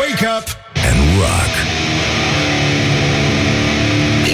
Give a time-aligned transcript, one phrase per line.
[0.00, 0.46] Wake up
[0.88, 1.52] and rock.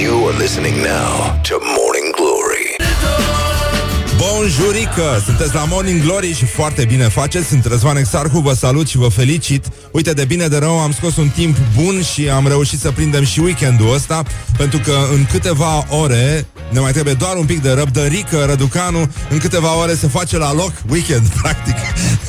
[0.01, 2.77] You are listening now to Morning Glory.
[4.17, 5.23] Bonjurică!
[5.25, 7.47] Sunteți la Morning Glory și foarte bine faceți.
[7.47, 9.67] Sunt Răzvan Exarhu, vă salut și vă felicit.
[9.91, 13.25] Uite, de bine de rău am scos un timp bun și am reușit să prindem
[13.25, 14.23] și weekendul ăsta,
[14.57, 19.39] pentru că în câteva ore ne mai trebuie doar un pic de răbdărică, Răducanu, în
[19.39, 21.77] câteva ore se face la loc weekend, practic.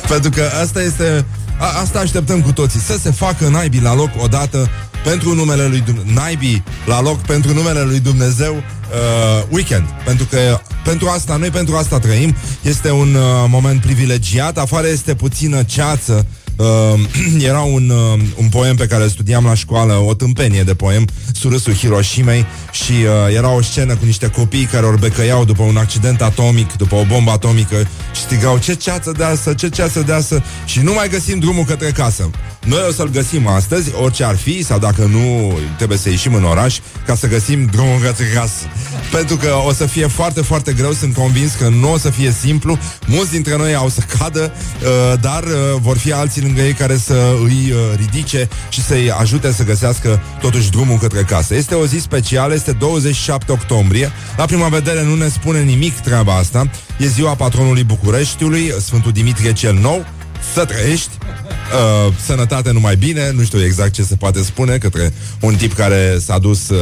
[0.07, 1.25] pentru că asta este...
[1.59, 4.69] A, asta așteptăm cu toții, să se facă naibii la loc odată
[5.03, 9.85] pentru numele lui Dumnezeu, naibii la loc pentru numele lui Dumnezeu uh, weekend.
[10.05, 10.37] Pentru că
[10.83, 12.35] pentru asta, noi pentru asta trăim.
[12.61, 14.57] Este un uh, moment privilegiat.
[14.57, 16.25] Afară este puțină ceață.
[16.29, 16.46] Uh,
[17.49, 21.07] era un, uh, un poem pe care îl studiam la școală, o tâmpenie de poem,
[21.31, 26.21] Surâsul Hiroshimei și uh, era o scenă cu niște copii care orbecăiau după un accident
[26.21, 30.93] atomic, după o bombă atomică și strigau ce ceață deasă, ce ceață deasă și nu
[30.93, 32.29] mai găsim drumul către casă.
[32.65, 36.43] Noi o să-l găsim astăzi, orice ar fi, sau dacă nu, trebuie să ieșim în
[36.43, 38.65] oraș ca să găsim drumul către casă.
[39.11, 42.31] Pentru că o să fie foarte, foarte greu, sunt convins că nu o să fie
[42.31, 42.77] simplu.
[43.05, 46.97] Mulți dintre noi au să cadă, uh, dar uh, vor fi alții lângă ei care
[46.97, 51.55] să îi uh, ridice și să-i ajute să găsească totuși drumul către casă.
[51.55, 54.11] Este o zi specială, este 27 octombrie.
[54.37, 56.69] La prima vedere nu ne spune nimic treaba asta.
[56.99, 60.05] E ziua patronului Bucureștiului, Sfântul Dimitrie cel Nou.
[60.53, 61.09] Să trăiești!
[61.17, 66.17] Uh, sănătate numai bine, nu știu exact ce se poate spune către un tip care
[66.19, 66.77] s-a dus uh,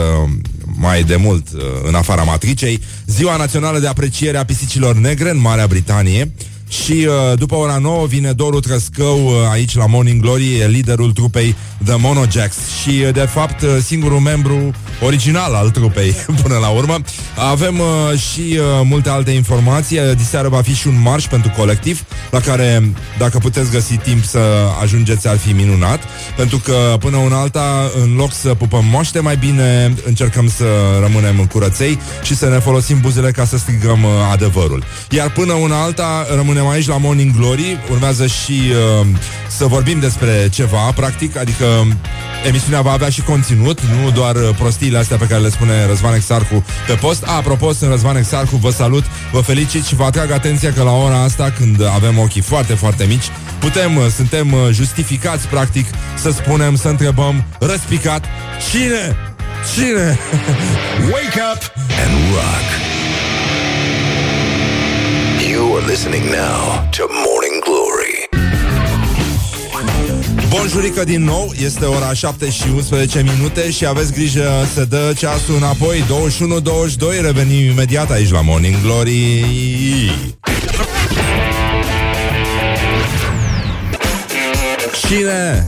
[0.65, 2.81] mai de mult uh, în afara matricei.
[3.05, 6.31] Ziua Națională de Apreciere a Pisicilor Negre în Marea Britanie.
[6.67, 11.11] Și uh, după ora 9 vine Doru Trăscău uh, aici la Morning Glory, e liderul
[11.11, 16.69] trupei The Monojacks și uh, de fapt uh, singurul membru original al trupei până la
[16.69, 16.97] urmă.
[17.49, 19.97] Avem uh, și uh, multe alte informații.
[19.97, 24.23] Uh, Diseară va fi și un marș pentru colectiv la care dacă puteți găsi timp
[24.23, 24.39] să
[24.81, 25.99] ajungeți ar fi minunat
[26.35, 30.65] pentru că până una alta în loc să pupăm moaște mai bine încercăm să
[31.01, 34.83] rămânem curăței și să ne folosim buzele ca să strigăm uh, adevărul.
[35.09, 37.79] Iar până una alta rămânem aici la Morning Glory.
[37.91, 38.61] Urmează și
[39.01, 39.07] uh,
[39.47, 41.65] să vorbim despre ceva, practic, adică
[42.47, 46.13] emisiunea va avea și conținut, nu doar uh, prostiile astea pe care le spune Răzvan
[46.13, 47.23] Exarcu pe post.
[47.25, 50.91] A, apropo, sunt Răzvan Exarcu, vă salut, vă felicit și vă atrag atenția că la
[50.91, 56.31] ora asta, când avem ochii foarte, foarte mici, putem, uh, suntem uh, justificați, practic, să
[56.31, 58.25] spunem, să întrebăm răspicat,
[58.71, 59.15] cine?
[59.73, 60.19] Cine?
[61.13, 61.71] Wake up
[62.05, 62.94] and rock.
[65.51, 68.29] You are listening now to Morning Glory.
[70.49, 75.55] Bonjurică din nou, este ora 7 și 11 minute și aveți grijă să dă ceasul
[75.55, 76.03] înapoi
[77.17, 79.43] 21-22, revenim imediat aici la Morning Glory
[85.07, 85.65] Cine?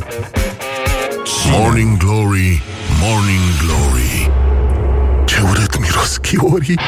[1.24, 1.60] Cine?
[1.60, 2.62] Morning Glory,
[3.02, 4.32] Morning Glory
[5.26, 6.80] Ce urât miros chiorii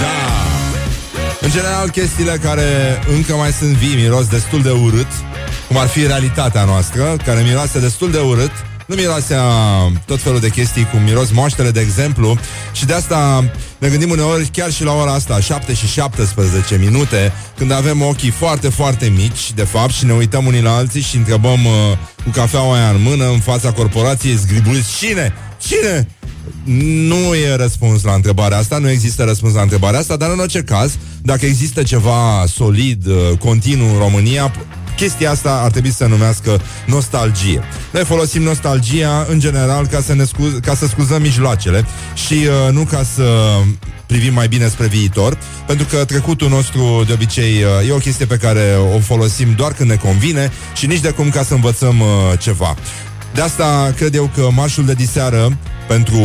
[0.00, 0.31] Da
[1.42, 5.06] În general chestiile care încă mai sunt vii miros destul de urât
[5.68, 8.50] Cum ar fi realitatea noastră Care miroase destul de urât
[8.86, 12.38] nu miroase a tot felul de chestii cum miros moaștele, de exemplu
[12.72, 17.32] Și de asta ne gândim uneori chiar și la ora asta 7 și 17 minute
[17.56, 21.16] Când avem ochii foarte, foarte mici De fapt și ne uităm unii la alții Și
[21.16, 21.72] întrebăm uh,
[22.24, 25.32] cu cafeaua aia în mână În fața corporației zgribuiți Cine?
[25.58, 26.08] Cine?
[26.64, 30.62] Nu e răspuns la întrebarea asta, nu există răspuns la întrebarea asta, dar în orice
[30.62, 34.52] caz, dacă există ceva solid, uh, continuu în România,
[34.96, 37.62] chestia asta ar trebui să se numească nostalgie.
[37.92, 41.86] Noi folosim nostalgia în general ca să, ne scuz- ca să scuzăm mijloacele
[42.26, 43.24] și uh, nu ca să
[44.06, 48.26] privim mai bine spre viitor, pentru că trecutul nostru de obicei uh, e o chestie
[48.26, 52.00] pe care o folosim doar când ne convine și nici de cum ca să învățăm
[52.00, 52.06] uh,
[52.38, 52.76] ceva.
[53.34, 56.20] De asta cred eu că marșul de diseară pentru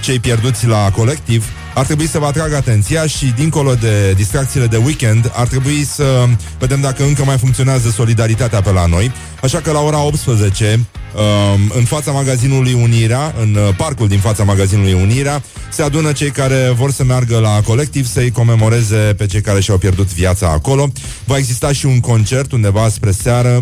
[0.00, 1.44] cei pierduți la colectiv
[1.78, 6.24] ar trebui să vă atrag atenția și dincolo de distracțiile de weekend ar trebui să
[6.58, 9.12] vedem dacă încă mai funcționează solidaritatea pe la noi.
[9.42, 10.80] Așa că la ora 18
[11.14, 16.30] um, în fața magazinului Unirea, în uh, parcul din fața magazinului Unirea, se adună cei
[16.30, 20.92] care vor să meargă la colectiv să-i comemoreze pe cei care și-au pierdut viața acolo.
[21.24, 23.60] Va exista și un concert undeva spre seară.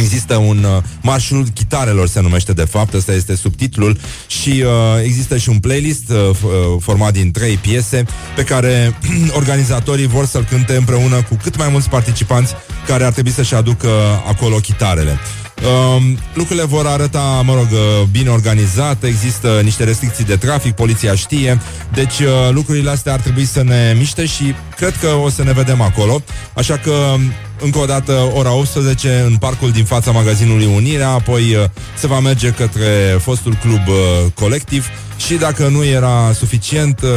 [0.00, 5.02] Um, Există un uh, marșul chitarelor se numește de fapt, ăsta este subtitlul și uh,
[5.02, 6.50] există și un playlist uh, f- uh,
[6.80, 8.04] format din trei piese
[8.36, 8.98] pe care
[9.40, 12.54] organizatorii vor să-l cânte împreună cu cât mai mulți participanți
[12.86, 13.88] care ar trebui să-și aducă
[14.28, 15.18] acolo chitarele.
[15.60, 21.14] Um, lucrurile vor arăta, mă rog, uh, bine organizat, există niște restricții de trafic, poliția
[21.14, 21.60] știe,
[21.92, 25.52] deci uh, lucrurile astea ar trebui să ne miște și cred că o să ne
[25.52, 26.22] vedem acolo,
[26.54, 27.16] așa că
[27.60, 31.64] încă o dată, ora 18, în parcul din fața magazinului Unirea, apoi uh,
[31.96, 34.86] se va merge către fostul club uh, colectiv
[35.26, 37.08] și dacă nu era suficient, uh,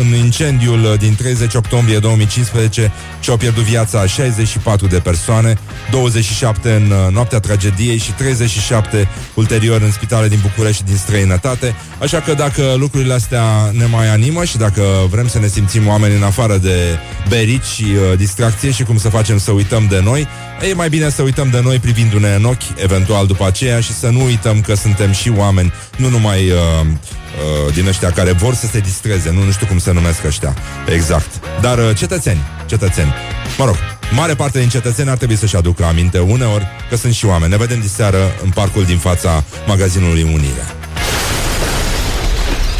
[0.00, 5.58] în incendiul din 30 octombrie 2015 și-au pierdut viața 64 de persoane,
[5.90, 11.74] 27 în uh, noaptea tragediei și 37 ulterior în spitale din București și din străinătate.
[12.00, 16.16] Așa că dacă lucrurile astea ne mai animă și dacă vrem să ne simțim oameni
[16.16, 16.98] în afară de
[17.28, 20.28] berici și uh, distracție și cum să facem să uităm de noi,
[20.70, 24.08] e mai bine să uităm de noi privindu-ne în ochi, eventual după aceea, și să
[24.08, 28.66] nu uităm că suntem și oameni, nu numai uh, uh, din ăștia care vor să
[28.66, 30.54] se distreze, nu, nu știu cum se numesc ăștia,
[30.92, 31.40] exact.
[31.60, 33.14] Dar uh, cetățeni, cetățeni.
[33.58, 33.76] Mă rog,
[34.10, 37.50] mare parte din cetățeni ar trebui să-și aducă aminte uneori că sunt și oameni.
[37.50, 40.74] Ne vedem diseară în parcul din fața magazinului Unirea.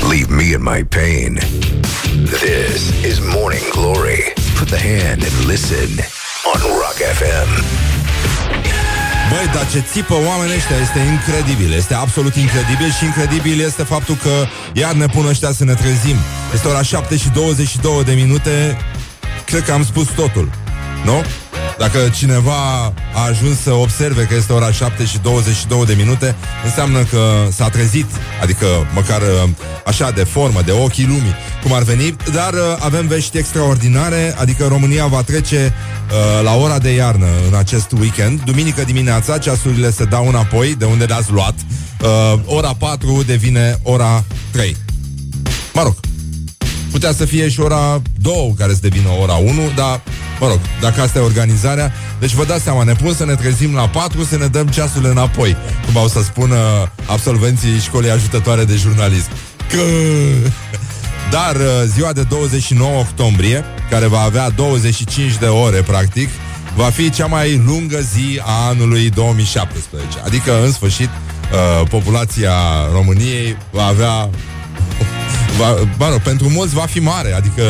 [0.09, 1.41] Leave me in my pain.
[2.25, 4.33] This is Morning Glory.
[4.59, 6.05] Put the hand and listen
[6.53, 7.51] on Rock FM.
[9.31, 14.15] Băi, dar ce țipă oamenii ăștia este incredibil Este absolut incredibil și incredibil este faptul
[14.15, 16.17] că Iar ne pun ăștia să ne trezim
[16.55, 18.77] Este ora 7 și 22 de minute
[19.45, 20.51] Cred că am spus totul
[21.05, 21.25] Nu?
[21.79, 26.35] Dacă cineva a ajuns să observe că este ora 7 și 22 de minute,
[26.65, 28.07] înseamnă că s-a trezit,
[28.43, 29.49] adică măcar uh,
[29.87, 34.67] așa de formă, de ochii lumii, cum ar veni, dar uh, avem vești extraordinare, adică
[34.67, 35.96] România va trece uh,
[36.43, 38.41] la ora de iarnă în acest weekend.
[38.45, 41.55] Duminică dimineața, ceasurile se dau înapoi de unde le-ați luat.
[42.01, 44.77] Uh, ora 4 devine ora 3.
[45.73, 45.95] Mă rog,
[46.91, 50.01] putea să fie și ora 2 care să devină ora 1, dar
[50.41, 53.75] Mă rog, dacă asta e organizarea Deci vă dați seama, ne pun să ne trezim
[53.75, 56.57] la 4 Să ne dăm ceasul înapoi Cum au să spună
[57.07, 59.31] absolvenții școlii ajutătoare de jurnalism
[59.71, 59.81] Că...
[61.31, 66.29] Dar uh, ziua de 29 octombrie Care va avea 25 de ore practic
[66.75, 72.55] Va fi cea mai lungă zi a anului 2017 Adică în sfârșit uh, Populația
[72.93, 74.31] României va avea
[75.59, 77.63] va, mă rog, pentru mulți va fi mare, adică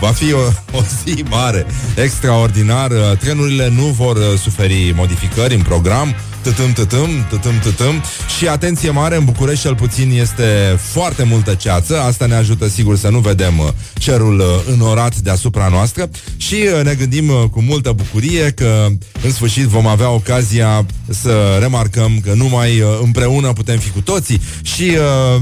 [0.00, 0.38] Va fi o,
[0.78, 1.66] o zi mare,
[1.96, 2.90] extraordinar.
[3.18, 8.02] Trenurile nu vor uh, suferi modificări în program tătâm, tătâm, tătâm, tătâm
[8.38, 12.96] și atenție mare, în București cel puțin este foarte multă ceață, asta ne ajută sigur
[12.96, 16.10] să nu vedem uh, cerul uh, înorat deasupra noastră.
[16.36, 18.86] Și uh, ne gândim cu multă bucurie că
[19.22, 24.40] în sfârșit vom avea ocazia să remarcăm că numai împreună putem fi cu toții.
[24.62, 24.96] Și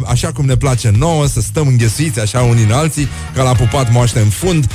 [0.04, 3.92] așa cum ne place nouă să stăm înghesuiți așa unii în alții, ca la pupat
[3.92, 4.66] moaște în fund,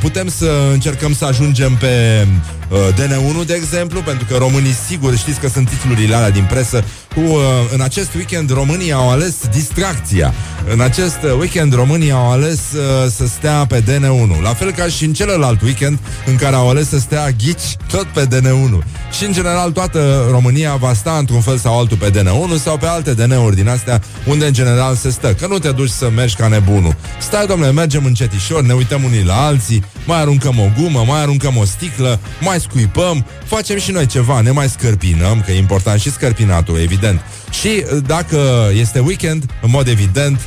[0.00, 2.26] putem să încercăm să ajungem pe
[2.70, 6.84] DN1, de exemplu, pentru că românii sigur știți că că sunt titlurile alea din presă
[7.18, 7.40] cu uh,
[7.72, 10.34] în acest weekend românii au ales distracția.
[10.72, 14.42] În acest uh, weekend românii au ales uh, să stea pe DN1.
[14.42, 18.04] La fel ca și în celălalt weekend în care au ales să stea ghici tot
[18.04, 18.84] pe DN1.
[19.16, 22.86] Și în general toată România va sta într-un fel sau altul pe DN1 sau pe
[22.86, 25.34] alte DN-uri din astea unde în general se stă.
[25.34, 26.96] Că nu te duci să mergi ca nebunul.
[27.20, 31.56] Stai, domnule, mergem încetișor, ne uităm unii la alții, mai aruncăm o gumă, mai aruncăm
[31.56, 36.12] o sticlă, mai scuipăm, facem și noi ceva, ne mai scărpinăm, că e important și
[36.12, 37.07] scărpinatul, evident.
[37.50, 40.40] Și uh, dacă este weekend, în mod evident,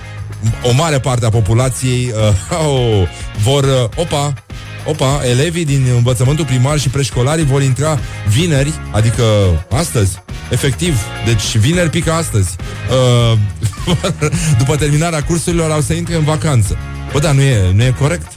[0.63, 2.13] o mare parte a populației
[2.49, 3.07] uh, oh,
[3.43, 3.63] vor...
[3.63, 4.33] Uh, opa,
[4.85, 9.23] Opa, elevii din învățământul primar și preșcolarii vor intra vineri, adică
[9.69, 12.55] astăzi, efectiv, deci vineri pică astăzi.
[13.31, 13.37] Uh,
[14.59, 16.77] după terminarea cursurilor au să intre în vacanță.
[17.11, 18.31] Bă, da, nu e, nu e corect.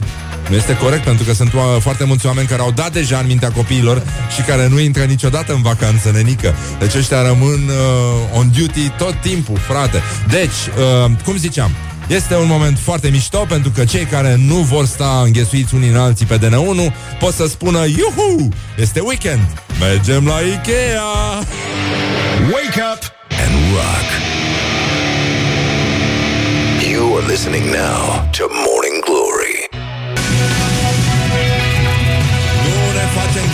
[0.49, 3.51] Nu este corect pentru că sunt foarte mulți oameni care au dat deja în mintea
[3.51, 4.03] copiilor
[4.35, 6.55] și care nu intră niciodată în vacanță, nenică.
[6.79, 10.01] Deci ăștia rămân uh, on duty tot timpul, frate.
[10.29, 10.59] Deci,
[11.05, 11.71] uh, cum ziceam,
[12.07, 15.97] este un moment foarte mișto pentru că cei care nu vor sta înghesuiți unii în
[15.97, 18.49] alții pe DN1 pot să spună Iuhu!
[18.77, 19.63] Este weekend!
[19.79, 21.39] Mergem la Ikea!
[22.53, 23.01] Wake up
[23.45, 24.07] and rock!
[26.91, 28.84] You are listening now to Morning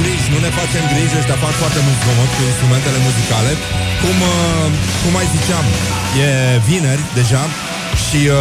[0.01, 3.51] griji, nu ne facem griji Ăștia fac foarte mult zgomot cu instrumentele muzicale
[4.01, 4.65] Cum, uh,
[5.01, 5.65] cum mai ziceam
[6.25, 6.29] E
[6.67, 7.43] vineri deja
[8.05, 8.33] și uh,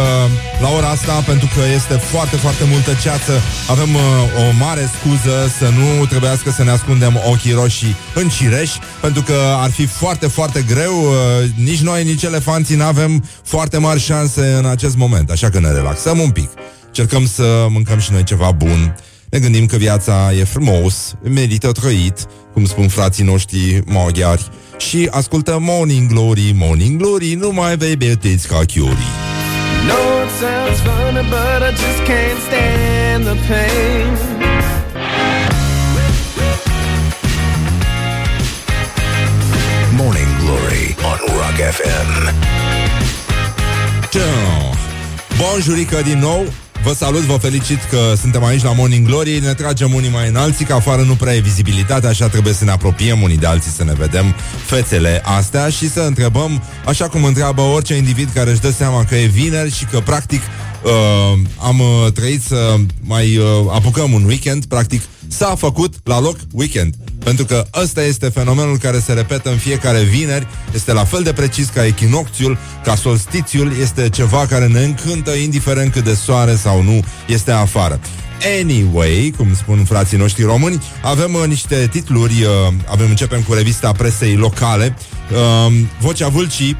[0.61, 3.33] la ora asta, pentru că este foarte, foarte multă ceață,
[3.73, 4.01] avem uh,
[4.41, 9.37] o mare scuză să nu trebuiască să ne ascundem ochii roșii în cireș, pentru că
[9.65, 10.95] ar fi foarte, foarte greu.
[11.01, 11.15] Uh,
[11.55, 15.71] nici noi, nici elefanții nu avem foarte mari șanse în acest moment, așa că ne
[15.71, 16.49] relaxăm un pic.
[16.91, 18.95] Cercăm să mâncăm și noi ceva bun
[19.31, 25.57] ne gândim că viața e frumos, merită trăit, cum spun frații noștri maghiari, și ascultă
[25.59, 29.11] Morning Glory, Morning Glory, nu mai vei beteți ca chiorii.
[29.87, 34.07] No, it sounds funny, but I just can't stand the pain.
[39.97, 42.09] Morning Glory on Rock FM.
[44.09, 44.21] Ciao.
[44.21, 44.77] Da.
[45.37, 46.45] Bun jurică din nou
[46.83, 50.63] Vă salut, vă felicit că suntem aici la Morning Glory Ne tragem unii mai înalți,
[50.63, 53.83] că afară nu prea e vizibilitate Așa trebuie să ne apropiem unii de alții Să
[53.83, 54.35] ne vedem
[54.65, 59.15] fețele astea Și să întrebăm, așa cum întreabă orice individ Care își dă seama că
[59.15, 60.41] e vineri Și că practic
[60.83, 66.37] uh, am uh, trăit să mai uh, apucăm un weekend Practic s-a făcut la loc
[66.51, 66.95] weekend.
[67.23, 71.33] Pentru că ăsta este fenomenul care se repetă în fiecare vineri, este la fel de
[71.33, 76.81] precis ca echinocțiul, ca solstițiul, este ceva care ne încântă indiferent cât de soare sau
[76.81, 77.99] nu este afară.
[78.59, 83.91] Anyway, cum spun frații noștri români, avem uh, niște titluri, uh, avem începem cu revista
[83.91, 84.97] presei locale.
[85.31, 86.77] Uh, Vocea Vâlcii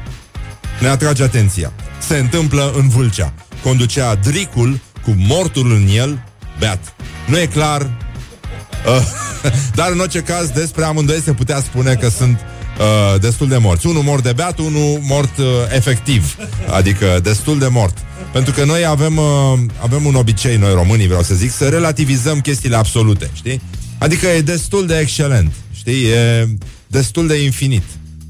[0.80, 1.72] ne atrage atenția.
[1.98, 3.32] Se întâmplă în Vâlcea.
[3.62, 6.24] Conducea Dricul cu mortul în el,
[6.58, 6.94] beat.
[7.26, 7.90] Nu e clar
[8.86, 9.02] Uh,
[9.78, 12.38] dar în orice caz, despre amândoi se putea spune că sunt
[12.78, 13.86] uh, destul de morți.
[13.86, 16.36] Unul mort de beat, unul mort uh, efectiv.
[16.70, 17.98] Adică destul de mort.
[18.32, 22.40] Pentru că noi avem, uh, avem un obicei, noi românii, vreau să zic, să relativizăm
[22.40, 23.60] chestiile absolute, știi?
[23.98, 26.04] Adică e destul de excelent, știi?
[26.04, 26.48] E
[26.86, 27.82] destul de infinit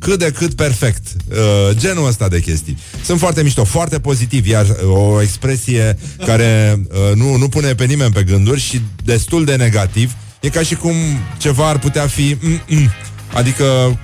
[0.03, 1.07] cât de cât perfect.
[1.31, 1.37] Uh,
[1.77, 2.79] genul ăsta de chestii.
[3.05, 7.85] Sunt foarte mișto, foarte pozitiv, iar uh, o expresie care uh, nu, nu pune pe
[7.85, 10.13] nimeni pe gânduri și destul de negativ.
[10.43, 10.95] E ca și cum
[11.39, 12.91] ceva ar putea fi mm-mm.
[13.35, 13.99] Adică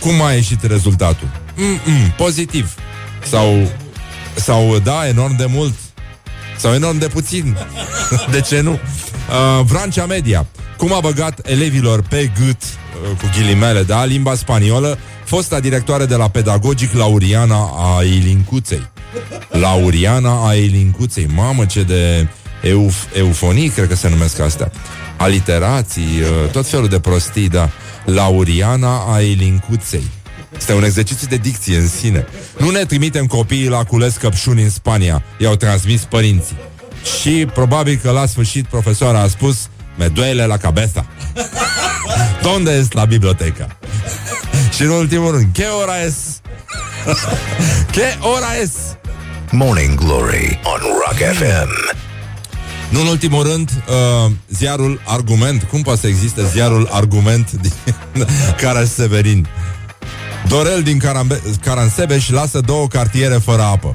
[0.00, 1.28] cum a ieșit rezultatul?
[1.56, 2.74] Mm-mm, pozitiv.
[3.28, 3.70] Sau,
[4.34, 5.74] sau da, enorm de mult.
[6.58, 7.56] Sau enorm de puțin.
[8.32, 8.72] de ce nu?
[8.72, 10.46] Uh, Vrancea Media.
[10.76, 16.14] Cum a băgat elevilor pe gât, uh, cu ghilimele, da, limba spaniolă, fosta directoare de
[16.14, 18.90] la Pedagogic Lauriana a Ilincuței.
[19.48, 21.26] Lauriana a Ilincuței.
[21.34, 22.28] Mamă, ce de
[22.62, 24.70] euf- eufonii, cred că se numesc astea
[25.16, 27.68] aliterații, uh, tot felul de prostii, da.
[28.04, 30.10] Lauriana a Elincuței.
[30.56, 32.26] Este un exercițiu de dicție în sine.
[32.58, 35.22] Nu ne trimitem copiii la cules căpșuni în Spania.
[35.38, 36.56] I-au transmis părinții.
[37.20, 41.06] Și probabil că la sfârșit profesoara a spus Me duele la cabeza.
[42.42, 43.76] Donde es la biblioteca?
[44.74, 46.14] Și în ultimul rând, ce ora es?
[47.94, 48.72] ce ora es?
[49.50, 52.02] Morning Glory on Rock FM.
[52.90, 55.62] Nu în ultimul rând, uh, ziarul Argument.
[55.62, 57.72] Cum poate să existe ziarul Argument din
[58.60, 59.46] Caraș Severin?
[60.48, 63.94] Dorel din Carambe- Caransebeș lasă două cartiere fără apă.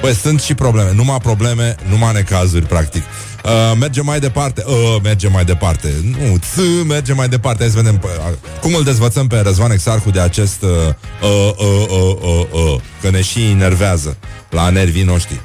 [0.00, 3.02] Păi sunt și probleme, numai probleme, numai necazuri, practic.
[3.44, 4.64] Uh, mergem mai departe.
[4.66, 5.92] Uh, mergem mai departe.
[6.02, 7.62] Nu, ț, mergem mai departe.
[7.62, 10.70] Hai să vedem uh, cum îl dezvățăm pe Răzvan Exarcu de acest uh,
[11.22, 14.16] uh, uh, uh, uh, uh, că ne și enervează
[14.50, 15.40] la nervii noștri.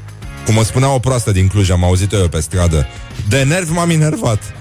[0.49, 2.87] Cum o spunea o proastă din Cluj, am auzit-o eu pe stradă.
[3.27, 4.53] De nervi m-am enervat.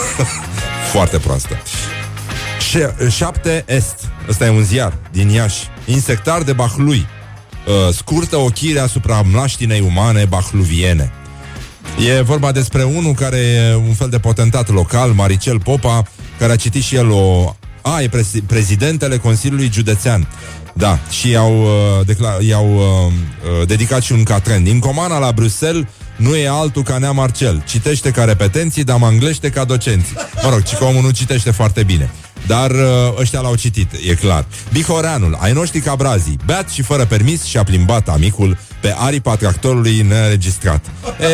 [0.92, 1.62] Foarte proastă.
[3.10, 4.08] 7 Est.
[4.28, 5.68] Ăsta e un ziar din Iași.
[5.84, 7.06] Insectar de Bahlui.
[7.66, 11.12] Uh, scurtă ochire asupra mlaștinei umane bahluviene.
[12.08, 16.02] E vorba despre unul care e un fel de potentat local, Maricel Popa,
[16.38, 17.54] care a citit și el o...
[17.82, 20.28] A, e pre- prezidentele Consiliului Județean.
[20.78, 23.12] Da, și i-au, uh, decla- i-au uh,
[23.60, 24.64] uh, dedicat și un catren.
[24.64, 25.84] Din comana la Bruxelles
[26.16, 27.62] nu e altul ca Nea Marcel.
[27.66, 30.12] Citește ca repetenții, dar manglește ca docenți.
[30.42, 32.10] Mă rog, ci că omul nu citește foarte bine.
[32.46, 32.78] Dar uh,
[33.18, 34.44] ăștia l-au citit, e clar.
[34.72, 40.84] Bihoreanul, ai noștri cabrazii, beat și fără permis și-a plimbat amicul pe aripa tractorului neregistrat.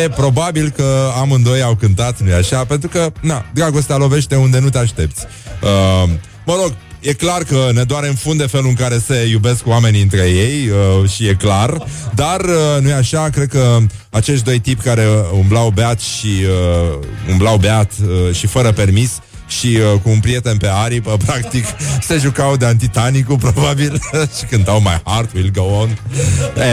[0.03, 2.65] E, probabil că amândoi au cântat, nu așa?
[2.65, 5.25] Pentru că, na, dragostea lovește unde nu te aștepți.
[5.61, 6.09] Uh,
[6.45, 6.73] mă rog,
[7.03, 10.69] E clar că ne doare în funde felul în care se iubesc oamenii între ei
[10.69, 13.77] uh, și e clar, dar uh, nu e așa, cred că
[14.09, 15.05] acești doi tipi care
[15.37, 16.99] umblau beat și uh,
[17.31, 19.11] umblau beat uh, și fără permis
[19.47, 21.65] și uh, cu un prieten pe aripă, practic,
[22.01, 24.01] se jucau de Titanicul, probabil,
[24.37, 25.97] și cântau My Heart Will Go On.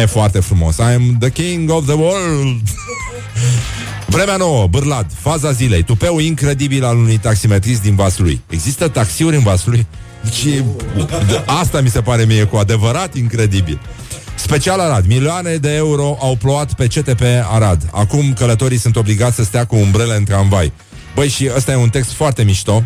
[0.03, 0.75] E foarte frumos.
[0.75, 2.61] I'm the king of the world.
[4.07, 8.41] Vremea nouă, Bârlad, faza zilei, tupeu incredibil al unui taximetrist din Vaslui.
[8.49, 9.87] Există taxiuri în Vaslui?
[10.23, 10.63] Deci,
[11.45, 13.81] asta mi se pare mie cu adevărat incredibil.
[14.35, 15.07] Special Arad.
[15.07, 17.89] Milioane de euro au plouat pe CTP Arad.
[17.93, 20.73] Acum călătorii sunt obligați să stea cu umbrele în tramvai.
[21.15, 22.85] Băi, și ăsta e un text foarte mișto.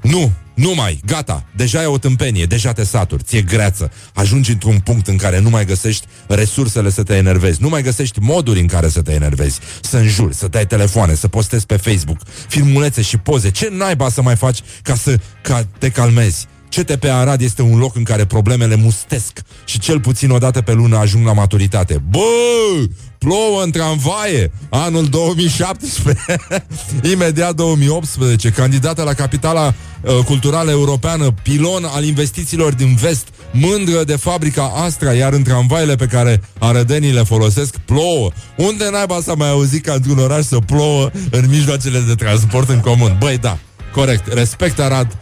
[0.00, 3.92] Nu, nu mai, gata, deja e o tâmpenie, deja te saturi, ți-e greață.
[4.14, 8.20] Ajungi într-un punct în care nu mai găsești resursele să te enervezi, nu mai găsești
[8.20, 12.18] moduri în care să te enervezi, să înjuri, să dai telefoane, să postezi pe Facebook,
[12.48, 13.50] filmulețe și poze.
[13.50, 16.46] Ce naiba să mai faci ca să ca te calmezi?
[16.68, 20.72] CTP Arad este un loc în care problemele mustesc și cel puțin o dată pe
[20.72, 22.02] lună ajung la maturitate.
[22.10, 22.18] Bă,
[23.18, 26.24] plouă în tramvaie, anul 2017,
[27.12, 34.16] imediat 2018, candidată la capitala uh, culturală europeană, pilon al investițiilor din vest, mândră de
[34.16, 38.30] fabrica Astra, iar în tramvaile pe care arădenii le folosesc, plouă.
[38.56, 42.80] Unde naiba să mai auzit ca într-un oraș să plouă în mijloacele de transport în
[42.80, 43.16] comun?
[43.18, 43.58] Băi, da,
[43.92, 45.16] corect, respect Arad,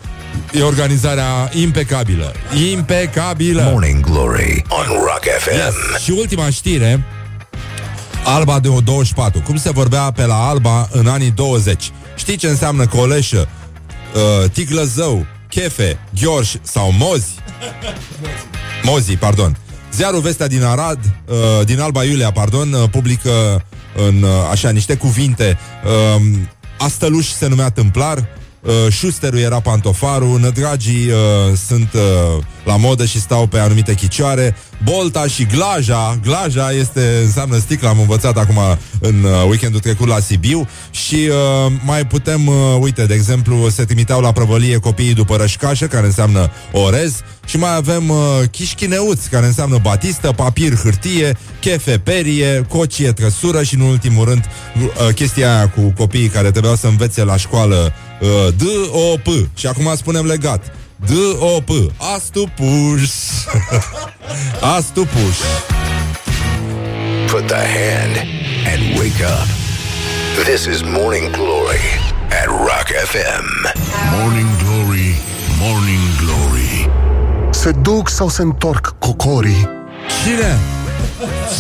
[0.52, 2.32] E organizarea impecabilă.
[2.70, 3.62] Impecabilă.
[3.70, 5.54] Morning Glory on Rock FM.
[5.54, 6.02] Yes.
[6.02, 7.04] Și ultima știre,
[8.24, 9.40] Alba de o 24.
[9.40, 11.90] Cum se vorbea pe la Alba în anii 20?
[12.16, 13.48] Știi ce înseamnă coleșă,
[14.14, 17.34] uh, ticlăzău, chefe, gheorș sau mozi?
[18.88, 19.56] Mozi, pardon.
[19.92, 23.64] Ziarul Vestea din Arad, uh, din Alba Iulia, pardon, uh, publică
[24.08, 25.58] în uh, așa niște cuvinte.
[25.84, 26.22] Uh,
[26.78, 28.28] Astăluș se numea Tâmplar,
[28.64, 34.56] uh, Schusterul era pantofarul, nădragii uh, sunt uh, la modă și stau pe anumite chicioare,
[34.84, 38.58] Bolta și Glaja, Glaja este, înseamnă sticlă, am învățat acum
[39.00, 43.84] în uh, weekendul trecut la Sibiu și uh, mai putem, uh, uite, de exemplu, se
[43.84, 48.16] trimiteau la prăvălie copiii după rășcașă, care înseamnă orez, și mai avem uh,
[48.50, 54.44] chișchineuți, care înseamnă batistă, papir, hârtie, chefe, perie, cocie, trăsură și, în ultimul rând,
[54.76, 58.13] uh, chestia aia cu copiii care trebuiau să învețe la școală uh,
[58.56, 59.26] D-O-P.
[59.54, 60.72] Și acum spunem legat.
[61.06, 61.70] D-O-P.
[62.14, 63.10] Astupuș.
[64.76, 65.36] Astupuș.
[67.26, 68.16] Put the hand
[68.72, 69.46] and wake up.
[70.44, 71.84] This is Morning Glory
[72.30, 73.46] at Rock FM.
[74.18, 75.14] Morning Glory,
[75.60, 76.90] Morning Glory
[77.50, 79.68] Se duc sau se întorc cocorii?
[80.24, 80.58] Cine?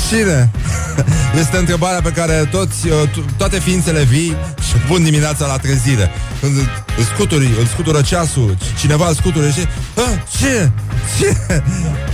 [0.08, 0.50] Cine?
[1.40, 4.36] Este întrebarea pe care toți, uh, to- toate ființele vii
[4.68, 6.10] și pun dimineața la trezire.
[6.40, 6.56] Când
[6.96, 9.60] îl scuturi, îl scutură ceasul, c- cineva îl scutură și...
[9.94, 10.70] "Ah, Ce?
[11.18, 11.36] Ce?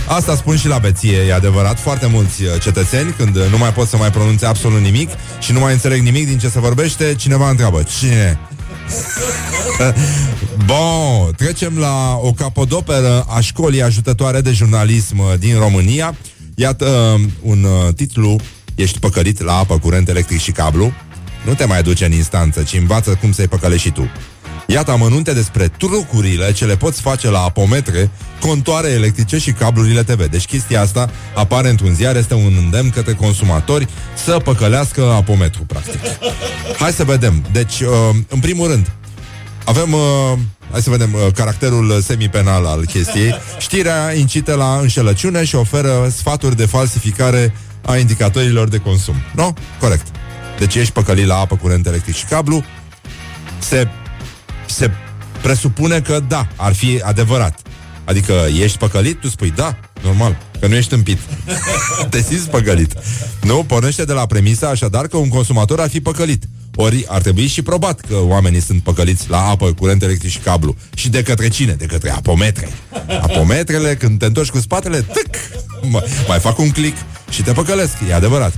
[0.07, 1.79] Asta spun și la beție, e adevărat.
[1.79, 5.51] Foarte mulți uh, cetățeni, când uh, nu mai pot să mai pronunțe absolut nimic și
[5.51, 8.39] nu mai înțeleg nimic din ce se vorbește, cineva întreabă, cine?
[10.65, 16.15] Bun, trecem la o capodoperă a școlii ajutătoare de jurnalism uh, din România.
[16.61, 18.35] Iată uh, un uh, titlu,
[18.75, 20.93] ești păcălit la apă, curent electric și cablu.
[21.45, 24.09] Nu te mai duce în instanță, ci învață cum să-i păcălești și tu.
[24.67, 30.25] Iată amănunte despre trucurile ce le poți face la apometre, contoare electrice și cablurile TV.
[30.25, 35.99] Deci chestia asta apare într-un ziar, este un îndemn către consumatori să păcălească apometru, practic.
[36.79, 37.45] Hai să vedem.
[37.51, 37.89] Deci, uh,
[38.27, 38.91] în primul rând,
[39.65, 40.37] avem, uh,
[40.71, 43.35] hai să vedem, uh, caracterul semipenal al chestiei.
[43.59, 47.53] Știrea incită la înșelăciune și oferă sfaturi de falsificare
[47.85, 49.15] a indicatorilor de consum.
[49.35, 49.53] Nu?
[49.79, 50.07] Corect.
[50.59, 52.63] Deci ești păcălit la apă, curent electric și cablu.
[53.59, 53.87] Se,
[54.65, 54.91] se
[55.41, 57.59] presupune că da, ar fi adevărat.
[58.03, 61.19] Adică ești păcălit, tu spui da, normal, că nu ești împit.
[62.09, 62.93] Te simți păcălit.
[63.41, 63.63] Nu?
[63.63, 66.43] Pornește de la premisa așadar că un consumator ar fi păcălit.
[66.75, 70.75] Ori ar trebui și probat că oamenii sunt păcăliți la apă, curent electric și cablu.
[70.95, 71.73] Și de către cine?
[71.73, 72.69] De către apometre.
[73.21, 75.35] Apometrele, când te întorci cu spatele, tâc,
[75.81, 76.97] mai, mai fac un click
[77.29, 77.93] și te păcălesc.
[78.09, 78.53] E adevărat.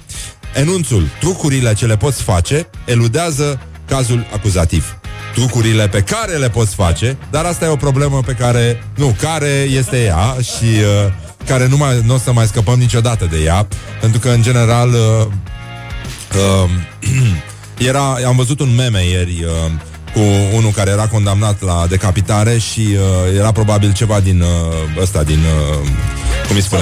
[0.54, 4.98] Enunțul, trucurile ce le poți face, eludează cazul acuzativ.
[5.34, 9.68] Trucurile pe care le poți face, dar asta e o problemă pe care, nu, care
[9.70, 11.14] este ea și uh,
[11.46, 13.68] care nu, mai, nu o să mai scăpăm niciodată de ea,
[14.02, 15.28] pentru că, în general, uh,
[16.64, 16.70] uh,
[17.78, 19.72] era, am văzut un meme ieri uh,
[20.14, 20.20] cu
[20.56, 25.40] unul care era condamnat la decapitare și uh, era probabil ceva din uh, ăsta, din,
[25.40, 25.90] uh,
[26.48, 26.82] cum îi spune?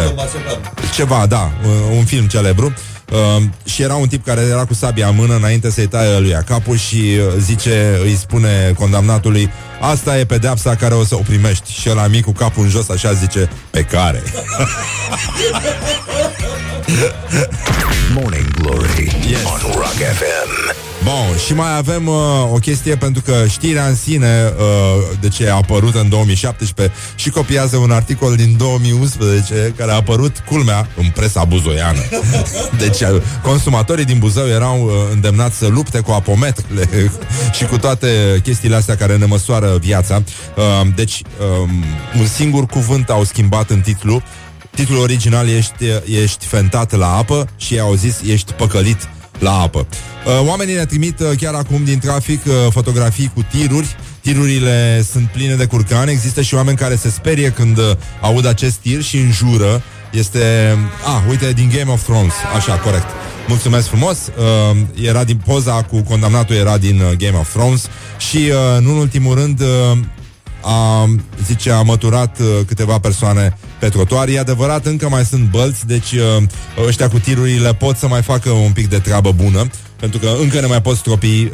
[0.93, 2.73] Ceva, da, uh, un film celebru.
[3.11, 6.37] Uh, și era un tip care era cu sabia în mână înainte să-i taie lui
[6.45, 9.49] capul și uh, zice, îi spune condamnatului
[9.81, 12.89] Asta e pedeapsa care o să o primești Și ăla mic cu capul în jos
[12.89, 14.23] așa zice Pe care?
[18.15, 19.43] Morning Glory Yes.
[19.45, 20.79] on Rock FM.
[21.03, 22.15] Bun, și mai avem uh,
[22.53, 27.29] o chestie pentru că știrea în sine, uh, de ce a apărut în 2017 și
[27.29, 31.99] copiază un articol din 2011 care a apărut, culmea, în presa buzoiană.
[32.83, 36.89] Deci uh, consumatorii din Buzău erau uh, îndemnați să lupte cu apometrele
[37.57, 40.23] și cu toate chestiile astea care ne măsoară viața.
[40.55, 41.21] Uh, deci,
[41.61, 41.83] um,
[42.19, 44.21] un singur cuvânt au schimbat în titlu.
[44.75, 45.85] Titlul original ești,
[46.21, 49.87] ești fentat la apă și au zis ești păcălit la apă.
[50.25, 53.95] Uh, Oamenii ne trimit uh, chiar acum din trafic uh, fotografii cu tiruri.
[54.21, 56.07] Tirurile sunt pline de curcan.
[56.07, 59.81] Există și oameni care se sperie când uh, aud acest tir și înjură.
[60.11, 60.77] Este...
[61.05, 62.33] Ah, uite, din Game of Thrones.
[62.55, 63.07] Așa, corect.
[63.47, 64.17] Mulțumesc frumos.
[64.17, 68.91] Uh, era din poza cu condamnatul era din uh, Game of Thrones și uh, nu
[68.91, 69.97] în ultimul rând uh,
[70.61, 71.09] a,
[71.45, 74.27] zice, a măturat uh, câteva persoane pe trotuar.
[74.27, 76.43] E adevărat, încă mai sunt bălți, deci uh,
[76.87, 79.67] ăștia cu tirurile pot să mai facă un pic de treabă bună
[80.01, 81.51] pentru că încă ne mai pot stropi uh,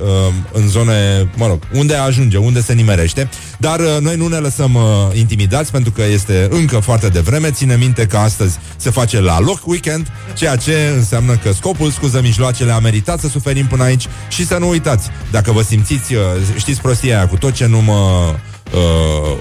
[0.51, 4.73] în zone, mă rog, unde ajunge, unde se nimerește, dar uh, noi nu ne lăsăm
[4.73, 7.51] uh, intimidați pentru că este încă foarte devreme.
[7.51, 12.21] Ține minte că astăzi se face la loc weekend, ceea ce înseamnă că scopul scuză
[12.21, 16.21] mijloacele a meritat să suferim până aici și să nu uitați, dacă vă simțiți, uh,
[16.57, 18.39] știți prostia aia, cu tot ce nu mă uh,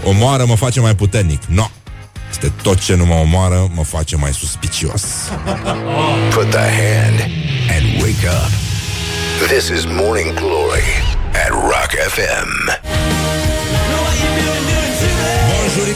[0.02, 1.42] omoară mă face mai puternic.
[1.44, 1.70] No.
[2.30, 5.02] Este tot ce nu mă omoară mă face mai suspicios.
[6.30, 7.20] Put the hand
[7.76, 8.50] and wake up.
[9.48, 10.88] This is Morning Glory
[11.32, 12.95] at Rock FM.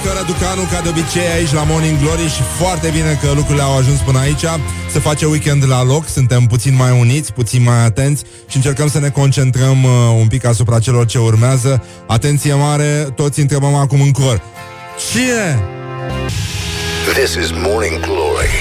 [0.02, 3.76] Bonjurică Răducanu, ca de obicei aici la Morning Glory și foarte bine că lucrurile au
[3.76, 4.44] ajuns până aici.
[4.92, 8.98] Se face weekend la loc, suntem puțin mai uniți, puțin mai atenți și încercăm să
[8.98, 11.84] ne concentrăm uh, un pic asupra celor ce urmează.
[12.06, 14.42] Atenție mare, toți întrebăm acum în cor.
[15.10, 15.62] Cine?
[17.14, 18.56] This is Morning Glory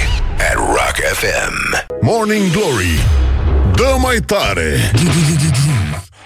[0.49, 1.86] at Rock FM.
[2.02, 3.06] Morning Glory
[3.75, 4.91] Dă mai tare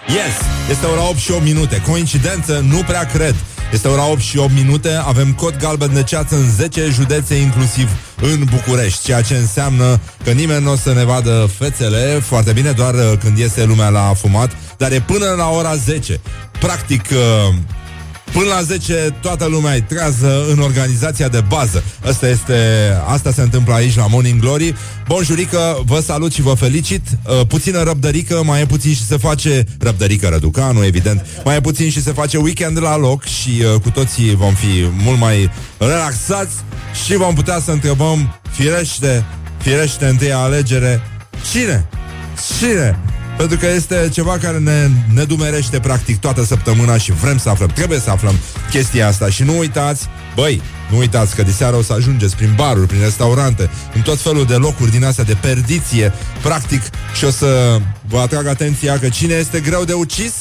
[0.08, 0.36] Yes,
[0.70, 1.82] este ora 8 și 8 minute.
[1.88, 2.66] Coincidență?
[2.70, 3.36] Nu prea cred.
[3.74, 7.90] Este ora 8 și 8 minute, avem cod galben de ceață în 10 județe, inclusiv
[8.22, 12.72] în București, ceea ce înseamnă că nimeni nu o să ne vadă fețele foarte bine,
[12.72, 16.20] doar uh, când iese lumea la fumat, dar e până la ora 10.
[16.60, 17.56] Practic, uh,
[18.32, 21.84] Până la 10 toată lumea e trează în organizația de bază.
[22.06, 22.54] Asta este,
[23.08, 24.76] asta se întâmplă aici la Morning Glory.
[25.08, 27.02] Bonjurică, vă salut și vă felicit.
[27.26, 31.26] Uh, puțină răbdărică, mai e puțin și se face răbdărică Răducanu, evident.
[31.44, 34.88] Mai e puțin și se face weekend la loc și uh, cu toții vom fi
[35.04, 36.54] mult mai relaxați
[37.06, 39.26] și vom putea să întrebăm firește,
[39.58, 41.02] firește întâia alegere,
[41.52, 41.86] cine?
[42.60, 43.00] Cine?
[43.38, 48.00] Pentru că este ceva care ne nedumerește practic toată săptămâna și vrem să aflăm, trebuie
[48.00, 48.36] să aflăm
[48.70, 49.30] chestia asta.
[49.30, 53.70] Și nu uitați, băi, nu uitați că diseară o să ajungeți prin baruri, prin restaurante,
[53.94, 56.82] în tot felul de locuri din astea de perdiție, practic,
[57.18, 60.34] și o să vă atrag atenția că cine este greu de ucis,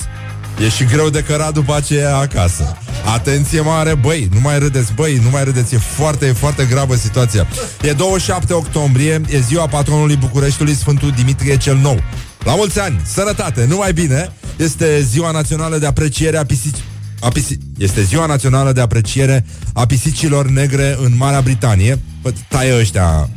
[0.60, 2.76] E și greu de cărat după aceea acasă.
[3.14, 6.96] Atenție mare, băi, nu mai râdeți, băi, nu mai râdeți, e foarte, e foarte gravă
[6.96, 7.46] situația.
[7.82, 12.02] E 27 octombrie, e ziua patronului Bucureștiului Sfântul Dimitrie cel Nou.
[12.44, 16.82] La mulți ani, sănătate, numai bine, este ziua națională de apreciere a pisicii.
[17.20, 21.98] A pisi- este ziua națională de apreciere a pisicilor negre în Marea Britanie.
[22.22, 23.28] Bă, taie ăștia.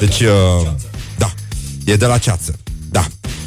[0.00, 0.70] Deci, uh,
[1.18, 1.32] da,
[1.84, 2.54] e de la ceață.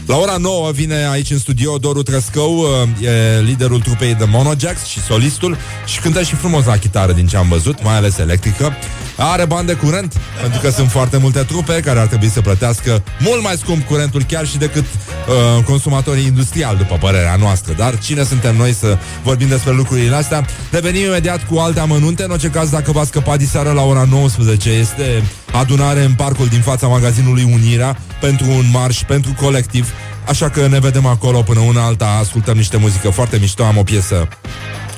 [0.07, 0.13] Da.
[0.13, 4.85] La ora 9 vine aici în studio Doru Trăscău, uh, e liderul trupei de Monojacks
[4.85, 8.73] și solistul și cântă și frumos la chitară din ce am văzut, mai ales electrică.
[9.17, 13.03] Are bani de curent, pentru că sunt foarte multe trupe care ar trebui să plătească
[13.19, 17.73] mult mai scump curentul chiar și decât uh, consumatorii industriali, după părerea noastră.
[17.77, 20.45] Dar cine suntem noi să vorbim despre lucrurile astea?
[20.71, 24.69] Revenim imediat cu alte amănunte, în orice caz dacă v-a scăpat diseară la ora 19
[24.69, 29.93] este adunare în parcul din fața magazinului Unirea pentru un marș, pentru colectiv
[30.27, 33.83] Așa că ne vedem acolo până una alta Ascultăm niște muzică foarte mișto Am o
[33.83, 34.27] piesă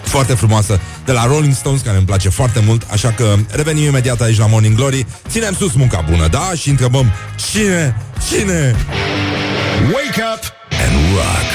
[0.09, 4.21] foarte frumoasă de la Rolling Stones, care îmi place foarte mult, așa că revenim imediat
[4.21, 6.51] aici la Morning Glory, ținem sus munca bună, da?
[6.55, 7.11] Și întrebăm
[7.51, 7.95] cine,
[8.29, 8.75] cine?
[9.93, 10.43] Wake up
[10.83, 11.49] And rock.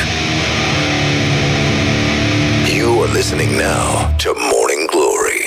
[2.77, 5.43] You are listening now to Morning Glory.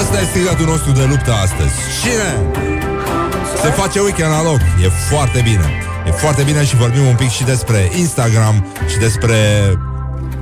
[0.00, 1.74] Asta e strigatul nostru de luptă astăzi.
[2.02, 2.30] Cine?
[3.62, 5.91] Se face weekend la loc, e foarte bine.
[6.12, 9.36] E foarte bine și vorbim un pic și despre Instagram și despre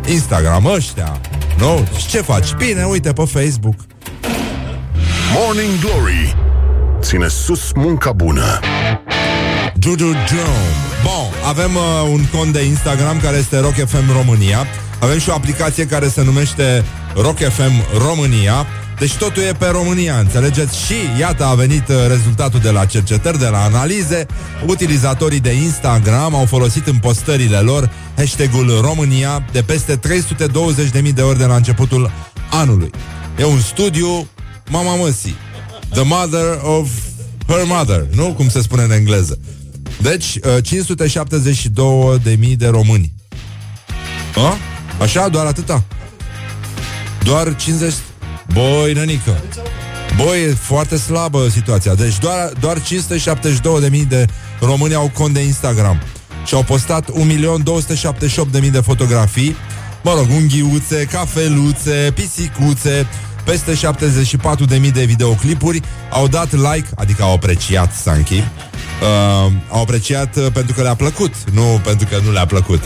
[0.09, 1.21] Instagram ăștia.
[1.59, 1.87] Nu?
[1.97, 2.53] Și ce faci?
[2.53, 3.75] Bine, uite pe Facebook.
[5.35, 6.37] Morning Glory
[7.01, 8.61] Ține sus munca bună
[9.83, 10.63] Juju Drum.
[11.03, 14.67] Bun, avem uh, un cont de Instagram care este Rock FM România.
[15.01, 18.67] Avem și o aplicație care se numește Rock FM România.
[19.01, 20.85] Deci totul e pe România, înțelegeți?
[20.87, 24.27] Și iată a venit uh, rezultatul de la cercetări, de la analize.
[24.67, 30.01] Utilizatorii de Instagram au folosit în postările lor hashtagul România de peste
[31.03, 32.11] 320.000 de ori de la începutul
[32.51, 32.91] anului.
[33.39, 34.29] E un studiu,
[34.71, 35.37] mama măsii.
[35.91, 36.89] The mother of
[37.47, 38.33] her mother, nu?
[38.33, 39.39] Cum se spune în engleză.
[40.01, 43.13] Deci, uh, 572 de mii de români.
[44.37, 44.57] A?
[45.03, 45.29] Așa?
[45.29, 45.85] Doar atâta?
[47.25, 47.93] Doar 50...
[48.53, 49.43] Băi, nănică.
[50.17, 51.95] Băi, e foarte slabă situația.
[51.95, 54.27] Deci doar, doar 572 de mii de
[54.61, 56.03] români au cont de Instagram.
[56.47, 57.11] Și au postat
[58.61, 59.57] 1.278.000 de fotografii.
[60.03, 63.07] Mă rog, unghiuțe, cafeluțe, pisicuțe,
[63.45, 63.73] peste
[64.81, 68.35] 74.000 de videoclipuri au dat like, adică au apreciat Sanchi.
[68.35, 72.81] Uh, au apreciat uh, pentru că le-a plăcut, nu pentru că nu le-a plăcut.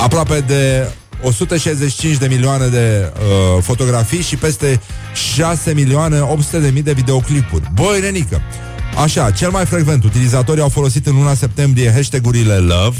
[0.00, 0.88] Aproape de
[1.24, 4.80] 165 de milioane de uh, fotografii și peste
[5.34, 7.70] 6 milioane 800 de mii de videoclipuri.
[7.74, 8.42] Băi, nenică!
[9.02, 12.96] Așa, cel mai frecvent, utilizatorii au folosit în luna septembrie hashtagurile Love,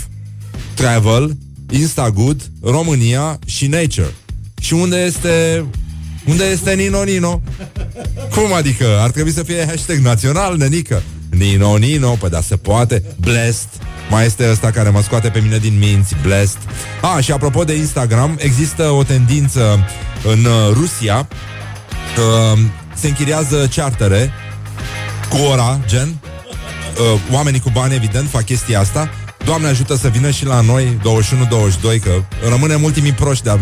[0.74, 1.36] Travel,
[1.70, 4.14] Instagood, România și Nature.
[4.60, 5.64] Și unde este...
[6.26, 7.42] Unde este Nino Nino?
[8.30, 8.98] Cum adică?
[9.00, 11.02] Ar trebui să fie hashtag național, nenică.
[11.30, 13.02] Nino Nino, păi da, se poate.
[13.20, 13.68] Blessed.
[14.10, 16.60] Mai este ăsta care mă scoate pe mine din minți, blessed.
[17.00, 19.84] A, și apropo de Instagram, există o tendință
[20.24, 21.28] în uh, Rusia
[22.52, 22.58] uh,
[22.94, 24.32] se închiriază chartere
[25.28, 26.16] cu ora, gen.
[27.12, 29.10] Uh, oamenii cu bani, evident, fac chestia asta.
[29.44, 30.98] Doamne ajută să vină și la noi
[31.98, 32.10] 21-22, că
[32.48, 33.58] rămânem ultimii proști de uh,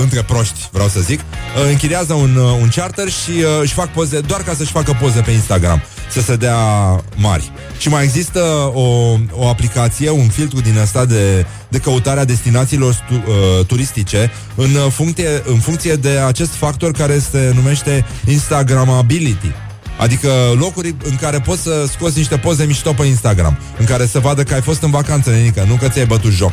[0.00, 1.20] între proști, vreau să zic.
[1.20, 4.96] Uh, închiriază un, uh, un charter și uh, își fac poze doar ca să-și facă
[5.00, 6.56] poze pe Instagram, să se dea
[7.16, 7.52] mari.
[7.78, 8.40] Și mai există
[8.74, 14.90] o, o aplicație, un filtru din asta de, de căutarea destinațiilor stu, uh, turistice în
[14.90, 19.52] funcție, în funcție de acest factor care se numește Instagramability.
[19.98, 24.18] Adică locuri în care poți să scoți niște poze mișto pe Instagram În care să
[24.18, 26.52] vadă că ai fost în vacanță, nenică Nu că ți-ai bătut joc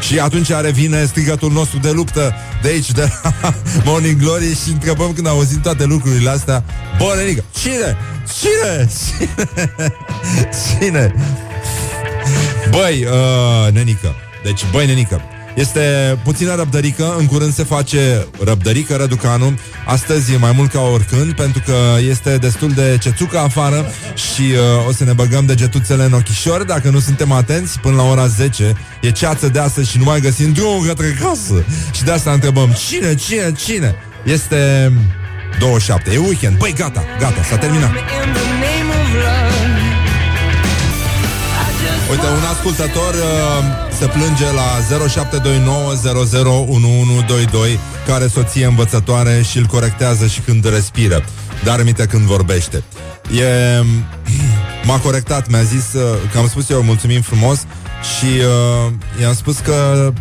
[0.00, 3.08] și atunci revine strigătul nostru de luptă De aici, de
[3.84, 6.64] Morning Glory Și întrebăm când auzim toate lucrurile astea
[6.98, 7.96] Bă, nenică, cine?
[8.40, 8.88] Cine?
[9.20, 9.92] Cine?
[10.78, 11.14] Cine?
[12.70, 15.22] Băi, uh, nenică Deci, băi, nenică
[15.58, 21.62] este puțină răbdărică, în curând se face răbdărică Răducanu, astăzi mai mult ca oricând, pentru
[21.66, 21.74] că
[22.08, 26.90] este destul de cețucă afară și uh, o să ne băgăm degetuțele în ochișori, dacă
[26.90, 30.52] nu suntem atenți, până la ora 10 e ceață de astăzi și nu mai găsim
[30.52, 31.64] drumul către casă.
[31.92, 33.94] Și de asta întrebăm, cine, cine, cine?
[34.24, 34.92] Este
[35.58, 37.90] 27, e weekend, băi gata, gata, s-a terminat.
[42.10, 43.64] Uite, un ascultător uh,
[43.98, 44.78] se plânge la
[47.74, 51.24] 0729001122 care soție învățătoare și îl corectează și când respiră,
[51.64, 52.82] dar minte când vorbește.
[53.38, 53.82] E,
[54.88, 57.58] m-a corectat, mi-a zis uh, că am spus eu mulțumim frumos
[58.16, 60.12] și uh, i-am spus că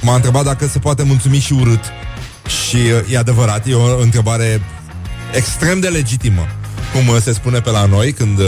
[0.00, 1.84] m-a întrebat dacă se poate mulțumi și urât.
[2.46, 4.62] Și uh, e adevărat, e o întrebare
[5.32, 6.46] extrem de legitimă,
[6.92, 8.46] cum uh, se spune pe la noi când uh,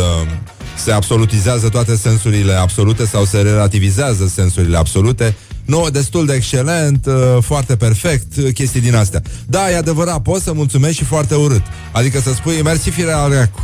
[0.83, 5.37] se absolutizează toate sensurile absolute sau se relativizează sensurile absolute.
[5.65, 9.23] Nu, destul de excelent, uh, foarte perfect, uh, chestii din astea.
[9.47, 11.63] Da, e adevărat, poți să mulțumești și foarte urât.
[11.93, 13.61] Adică să spui, mersi fire al recu.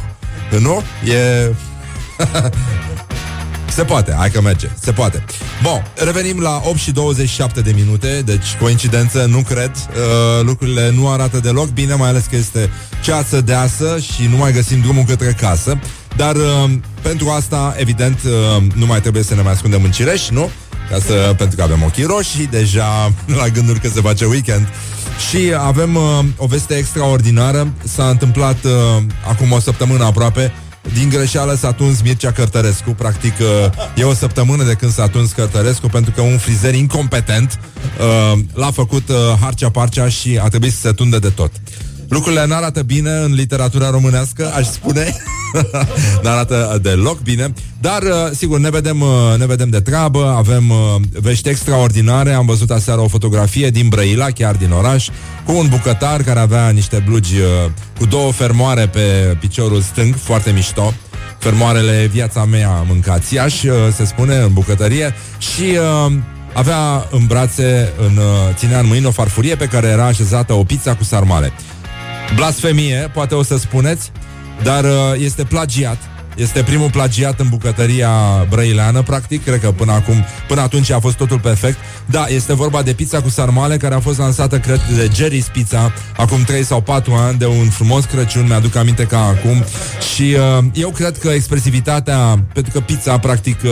[0.60, 0.82] Nu?
[1.12, 1.52] E...
[3.74, 5.24] Se poate, hai că merge, se poate.
[5.62, 9.70] Bun, revenim la 8 și 27 de minute, deci coincidență, nu cred.
[9.70, 12.70] Uh, lucrurile nu arată deloc bine, mai ales că este
[13.02, 15.78] ceață deasă și nu mai găsim drumul către casă.
[16.18, 16.70] Dar uh,
[17.02, 20.50] pentru asta, evident, uh, nu mai trebuie să ne mai ascundem în cireș, nu?
[20.90, 24.68] Ca să, pentru că avem ochii roșii, deja la gânduri că se face weekend.
[25.28, 27.72] Și avem uh, o veste extraordinară.
[27.84, 28.72] S-a întâmplat uh,
[29.28, 30.52] acum o săptămână aproape
[30.92, 35.32] din greșeală s-a tuns Mircea Cărtărescu Practic uh, e o săptămână de când s-a tuns
[35.32, 37.60] Cărtărescu Pentru că un frizer incompetent
[37.98, 41.52] uh, L-a făcut uh, harcea-parcea Și a trebuit să se tundă de tot
[42.08, 45.16] Lucrurile nu arată bine în literatura românească Aș spune.
[46.22, 47.52] Nu arată deloc bine.
[47.80, 50.34] Dar, uh, sigur, ne vedem, uh, ne vedem de treabă.
[50.36, 50.76] Avem uh,
[51.20, 52.32] vești extraordinare.
[52.32, 55.08] Am văzut aseară o fotografie din Brăila Chiar din oraș
[55.44, 57.34] Cu un bucătar care avea niște blugi
[57.98, 60.94] Cu două fermoare pe piciorul stâng Foarte mișto.
[61.38, 65.14] Fermoarele viața mea mâncați Iași, se spune în bucătărie.
[65.38, 65.78] Și
[66.52, 68.20] avea în brațe, în,
[68.54, 71.52] ținea în mâini o farfurie pe care era așezată o pizza cu sarmale.
[72.34, 74.12] Blasfemie, poate o să spuneți,
[74.62, 75.98] dar uh, este plagiat.
[76.38, 78.10] Este primul plagiat în bucătăria
[78.48, 79.44] brăileană, practic.
[79.44, 81.78] Cred că până acum, până atunci a fost totul perfect.
[82.06, 85.92] Da, este vorba de pizza cu sarmale care a fost lansată, cred, de Jerry's Pizza
[86.16, 89.64] acum 3 sau 4 ani, de un frumos Crăciun, mi-aduc aminte ca acum.
[90.14, 93.70] Și uh, eu cred că expresivitatea, pentru că pizza, practic, uh,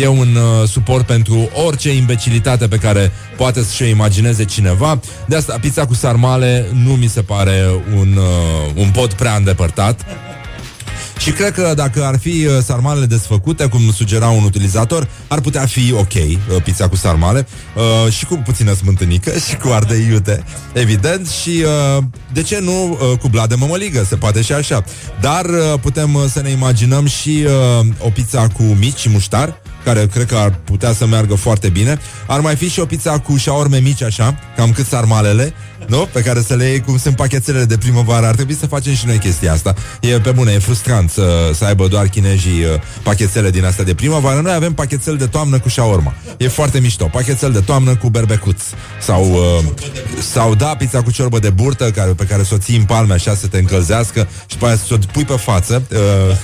[0.00, 5.00] e un uh, suport pentru orice imbecilitate pe care poate să-și imagineze cineva.
[5.26, 7.64] De asta, pizza cu sarmale nu mi se pare
[7.96, 10.04] un, uh, un pod prea îndepărtat.
[11.18, 15.66] Și cred că dacă ar fi uh, sarmalele desfăcute, cum sugera un utilizator, ar putea
[15.66, 20.44] fi ok uh, pizza cu sarmale uh, și cu puțină smântânică și cu ardei iute,
[20.72, 21.64] evident, și
[21.96, 22.02] uh,
[22.32, 24.84] de ce nu uh, cu blade mămăligă, se poate și așa.
[25.20, 27.44] Dar uh, putem uh, să ne imaginăm și
[27.80, 31.68] uh, o pizza cu mici și muștar, care cred că ar putea să meargă foarte
[31.68, 31.98] bine.
[32.26, 35.52] Ar mai fi și o pizza cu șaorme mici, așa, cam cât sarmalele,
[35.86, 36.08] nu?
[36.12, 38.26] Pe care să le iei cum sunt pachetelele de primăvară.
[38.26, 39.74] Ar trebui să facem și noi chestia asta.
[40.00, 43.94] E pe bune, e frustrant să, să aibă doar chinezii uh, pachetele din astea de
[43.94, 44.40] primăvară.
[44.40, 46.14] Noi avem pachetel de toamnă cu șaorma.
[46.36, 47.04] E foarte mișto.
[47.04, 48.60] Pachetel de toamnă cu berbecuț.
[49.00, 49.64] Sau, uh,
[50.20, 53.12] sau da, pizza cu ciorbă de burtă care, pe care să o ții în palme
[53.12, 56.36] așa să te încălzească și după aia să o pui pe față uh,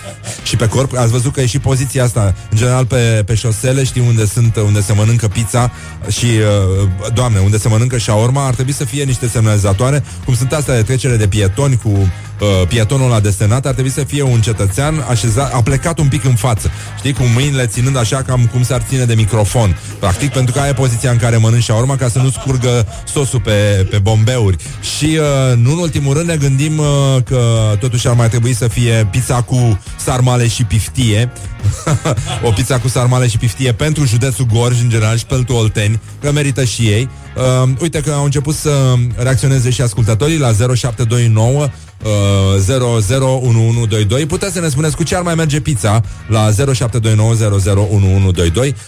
[0.42, 0.97] și pe corp.
[0.97, 2.35] Ați văzut că e și poziția asta.
[2.51, 5.73] În general pe, pe șosele știi unde sunt, unde se mănâncă pizza
[6.09, 10.52] și, uh, doamne, unde se mănâncă șaorma, ar trebui să fie niște semnalizatoare, cum sunt
[10.52, 14.40] astea de trecere de pietoni cu uh, pietonul la desenat, ar trebui să fie un
[14.40, 16.70] cetățean așezat, a plecat un pic în față.
[16.98, 19.76] Știi, cu mâinile ținând așa cam cum s-ar ține de microfon.
[19.98, 23.40] Practic, pentru că aia e poziția în care mănânci urma ca să nu scurgă sosul
[23.40, 24.56] pe, pe bombeuri.
[24.96, 26.87] Și, uh, nu în ultimul rând, ne gândim uh,
[27.24, 27.42] că
[27.80, 31.30] totuși ar mai trebui să fie pizza cu sarmale și piftie.
[32.48, 36.33] o pizza cu sarmale și piftie pentru județul Gorj, în general, și pentru Olteni, că
[36.33, 37.09] merită și ei.
[37.37, 41.68] Uh, uite că au început să reacționeze și ascultătorii la 0729
[42.03, 42.11] uh,
[42.59, 44.27] 001122.
[44.27, 46.55] Puteți să ne spuneți cu ce ar mai merge pizza la 0729001122.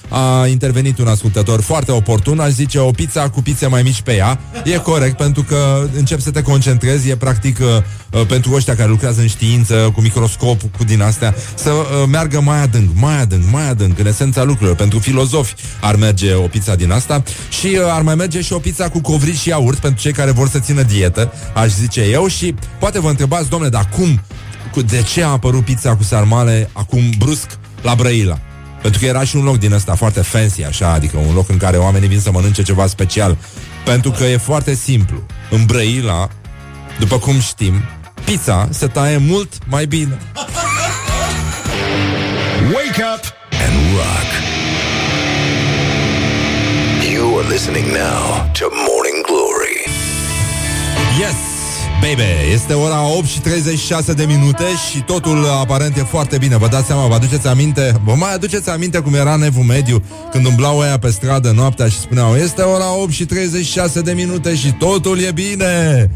[0.09, 4.15] A intervenit un ascultător foarte oportun, aș zice o pizza cu pizze mai mici pe
[4.15, 4.41] ea.
[4.65, 7.67] E corect pentru că încep să te concentrezi, e practic uh,
[8.11, 12.41] uh, pentru ăștia care lucrează în știință, cu microscop, cu din astea, să uh, meargă
[12.41, 14.77] mai adânc, mai adânc, mai adânc, în esența lucrurilor.
[14.77, 18.59] Pentru filozofi ar merge o pizza din asta și uh, ar mai merge și o
[18.59, 22.27] pizza cu covrici și iaurt pentru cei care vor să țină dietă, aș zice eu
[22.27, 24.21] și poate vă întrebați, domnule, dar cum,
[24.73, 28.39] cu, de ce a apărut pizza cu sarmale acum brusc la Brăila?
[28.83, 31.57] Pentru că era și un loc din ăsta foarte fancy, așa, adică un loc în
[31.57, 33.37] care oamenii vin să mănânce ceva special.
[33.85, 35.27] Pentru că e foarte simplu.
[35.51, 36.29] În Brăila,
[36.99, 37.75] după cum știm,
[38.25, 40.19] pizza se taie mult mai bine.
[42.73, 44.29] Wake up and rock.
[47.13, 49.85] You are listening now to Morning Glory.
[51.19, 51.37] Yes,
[52.01, 52.53] baby!
[52.53, 56.57] Este ora 8 și 36 de minute și totul aparent e foarte bine.
[56.57, 58.01] Vă dați seama, vă aduceți aminte?
[58.05, 61.99] Vă mai aduceți aminte cum era Nevu Mediu când umblau aia pe stradă noaptea și
[61.99, 66.11] spuneau Este ora 8 și 36 de minute și totul e bine!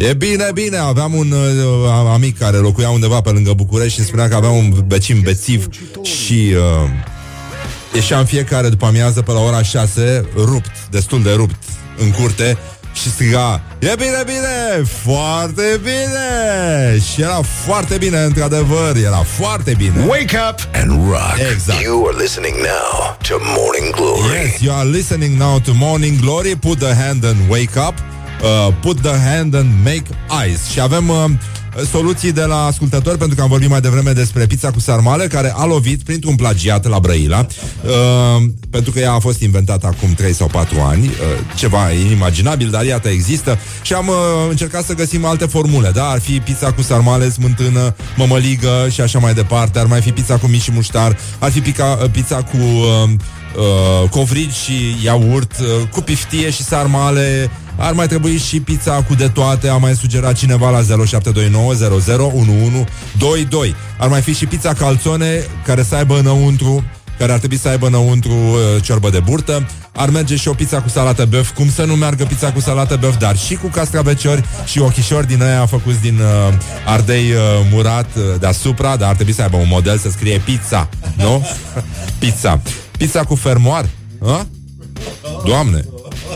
[0.00, 4.28] E bine, bine, aveam un uh, amic care locuia undeva pe lângă București și spunea
[4.28, 5.66] că avea un vecin bețiv
[6.02, 6.90] și uh,
[7.94, 11.54] ieșea în fiecare după amiază pe la ora 6, rupt, destul de rupt,
[11.98, 12.58] în curte
[12.92, 20.04] și striga E bine, bine, foarte bine Și era foarte bine, într-adevăr Era foarte bine
[20.08, 21.36] Wake up and rock.
[21.52, 21.82] Exact.
[21.82, 24.44] You are listening now to Morning Glory.
[24.44, 27.94] Yes, you are listening now to Morning Glory Put the hand and wake up
[28.42, 30.04] uh, Put the hand and make
[30.44, 30.66] eyes.
[30.70, 31.24] Și avem uh,
[31.90, 35.52] soluții de la ascultători Pentru că am vorbit mai devreme despre pizza cu sarmale Care
[35.56, 37.46] a lovit printr-un plagiat la Brăila.
[37.84, 41.06] Uh, Pentru că ea a fost inventată acum 3 sau 4 ani.
[41.06, 41.12] Uh,
[41.56, 43.58] Ceva inimaginabil, dar iată există.
[43.82, 44.14] Și am uh,
[44.50, 49.18] încercat să găsim alte formule Da, ar fi pizza cu sarmale, smântână Mămăligă și așa
[49.18, 49.78] mai departe.
[49.78, 51.16] Ar mai fi pizza cu mici și muștar.
[51.38, 52.56] Ar fi pica, uh, pizza cu...
[52.56, 53.10] Uh,
[53.56, 57.50] uh, covrigi și iaurt, uh, cu piftie și sarmale.
[57.80, 63.74] Ar mai trebui și pizza cu de toate, a mai sugerat cineva la 0729 001122.
[63.98, 66.84] Ar mai fi și pizza calzone care să aibă înăuntru
[67.18, 69.66] care ar trebui să aibă înăuntru uh, ciorbă de burtă.
[69.94, 71.50] Ar merge și o pizza cu salată băf.
[71.50, 75.42] Cum să nu meargă pizza cu salată băf, dar și cu castraveciori și ochișori din
[75.42, 76.54] aia făcuți din uh,
[76.86, 77.38] ardei uh,
[77.72, 81.46] murat uh, deasupra, dar ar trebui să aibă un model să scrie pizza, nu?
[82.20, 82.60] pizza.
[82.98, 83.88] Pizza cu fermoar?
[84.22, 84.46] A?
[85.44, 85.84] Doamne!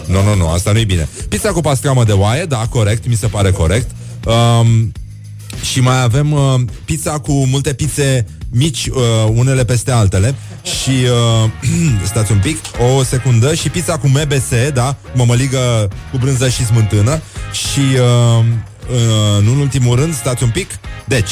[0.07, 1.09] Nu, nu, nu, asta nu-i bine.
[1.28, 3.90] Pizza cu pastramă de oaie, da, corect, mi se pare corect.
[4.26, 4.92] Um,
[5.62, 6.54] și mai avem uh,
[6.85, 8.96] pizza cu multe pizze mici, uh,
[9.35, 11.50] unele peste altele Și uh,
[12.11, 12.57] stați un pic
[12.96, 17.20] O secundă Și pizza cu MBS, da Mămăligă cu brânză și smântână
[17.52, 18.44] Și uh,
[18.90, 20.70] uh, Nu în ultimul rând, stați un pic
[21.04, 21.30] Deci,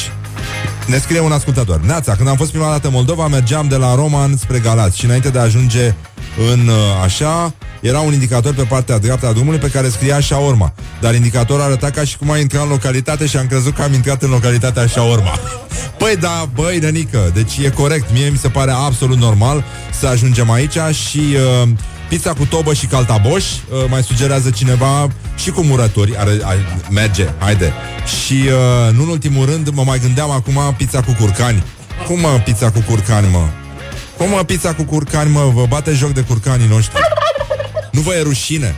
[0.87, 3.95] ne scrie un ascultător Neața, când am fost prima dată în Moldova Mergeam de la
[3.95, 5.95] Roman spre Galați Și înainte de a ajunge
[6.37, 10.73] în uh, așa Era un indicator pe partea dreaptă a drumului Pe care scria Shaorma
[11.01, 13.93] Dar indicatorul arăta ca și cum ai intrat în localitate Și am crezut că am
[13.93, 15.39] intrat în localitatea Shaorma
[15.99, 19.65] Păi da, băi, nenică Deci e corect, mie mi se pare absolut normal
[19.99, 21.21] Să ajungem aici și
[21.63, 21.69] uh,
[22.09, 26.17] Pizza cu tobă și caltaboș uh, Mai sugerează cineva Și cu murături.
[26.17, 26.59] Are, are,
[26.91, 27.73] Merge, haide.
[28.25, 31.63] Și uh, nu în ultimul rând Mă mai gândeam acum pizza cu curcani.
[32.07, 33.62] Cum mă, pizza cu curcani, mă?
[34.17, 35.51] Cum mă, pizza cu curcani, mă?
[35.55, 37.01] Vă bate joc de curcanii noștri
[37.91, 38.75] Nu vă e rușine?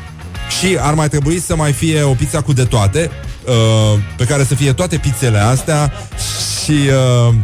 [0.59, 3.11] Și ar mai trebui să mai fie o pizza cu de toate
[3.45, 5.93] uh, Pe care să fie toate pizzele astea
[6.65, 6.73] Și
[7.29, 7.35] uh,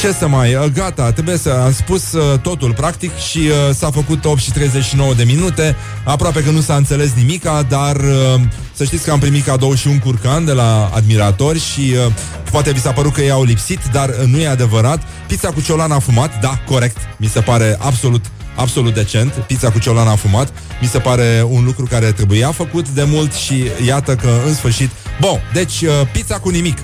[0.00, 0.54] Ce să mai...
[0.54, 1.50] uh, Gata, trebuie să...
[1.64, 5.76] Am spus uh, totul, practic, și uh, s-a făcut 8 și 39 de minute.
[6.04, 8.40] Aproape că nu s-a înțeles nimica, dar uh,
[8.72, 12.12] să știți că am primit cadou și un curcan de la admiratori și uh,
[12.50, 15.02] poate vi s-a părut că ei au lipsit, dar uh, nu e adevărat.
[15.26, 16.96] Pizza cu ciolan afumat, da, corect.
[17.16, 18.24] Mi se pare absolut
[18.54, 20.52] absolut decent, pizza cu ciolan afumat.
[20.80, 24.90] Mi se pare un lucru care trebuia făcut de mult și iată că în sfârșit...
[25.20, 26.78] Bun, deci uh, pizza cu nimic.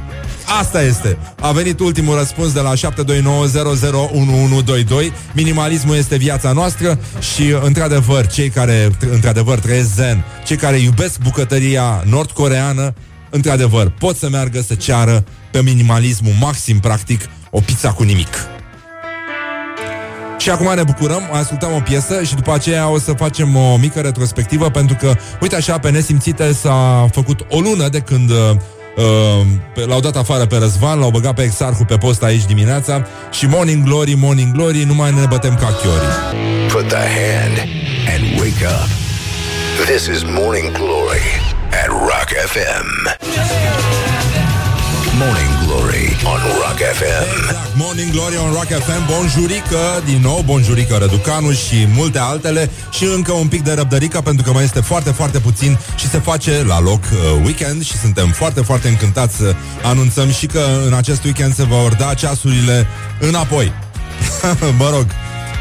[0.46, 1.18] Asta este.
[1.40, 2.78] A venit ultimul răspuns de la 729001122.
[5.32, 6.98] Minimalismul este viața noastră
[7.34, 12.94] și, într-adevăr, cei care, într-adevăr, trăiesc zen, cei care iubesc bucătăria nord-coreană,
[13.30, 17.20] într-adevăr, pot să meargă să ceară pe minimalismul maxim, practic,
[17.50, 18.46] o pizza cu nimic.
[20.38, 24.00] Și acum ne bucurăm, ascultăm o piesă și după aceea o să facem o mică
[24.00, 28.30] retrospectivă pentru că, uite așa, pe nesimțite s-a făcut o lună de când
[28.96, 29.04] uh,
[29.76, 33.46] uh, l-au dat afară pe Răzvan, l-au băgat pe Exarhu pe post aici dimineața și
[33.46, 36.38] Morning Glory, Morning Glory, nu mai ne bătem ca chiorii.
[36.68, 37.68] Put the hand
[38.14, 38.88] and wake up.
[39.86, 41.26] This is Morning Glory
[41.70, 42.86] at Rock FM.
[45.18, 47.38] Morning Glory on Rock FM.
[47.38, 52.70] Exact, Morning Glory on Rock FM Bonjurică, din nou, bonjurică Răducanu Și multe altele.
[52.90, 56.18] Și încă un pic de răbdărică Pentru că mai este foarte, foarte puțin Și se
[56.18, 60.94] face la loc uh, weekend Și suntem foarte, foarte încântați să anunțăm Și că în
[60.94, 62.86] acest weekend se vor da ceasurile
[63.20, 63.72] înapoi.
[64.78, 65.06] Mă rog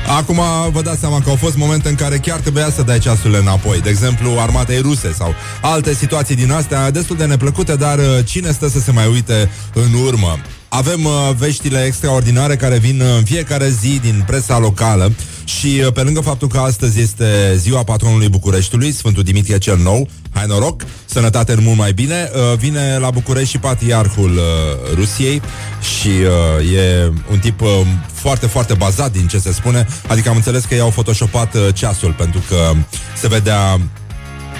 [0.08, 0.41] Acum
[0.72, 3.82] vă dați seama că au fost momente în care chiar trebuia să dai ceasurile înapoi
[3.82, 8.51] De exemplu, armatei ruse sau alte situații din astea Destul de neplăcute, dar uh, cine
[8.51, 10.39] stă să se mai uite în urmă?
[10.68, 15.12] Avem uh, veștile extraordinare care vin uh, în fiecare zi din presa locală
[15.46, 20.08] și uh, pe lângă faptul că astăzi este ziua patronului Bucureștiului, Sfântul Dimitrie cel Nou,
[20.34, 25.41] hai noroc, sănătate în mult mai bine, uh, vine la București și patriarhul uh, Rusiei
[25.98, 27.70] și uh, e un tip uh,
[28.14, 32.14] foarte, foarte bazat din ce se spune, adică am înțeles că i-au photoshopat uh, ceasul
[32.14, 32.72] pentru că
[33.20, 33.80] se vedea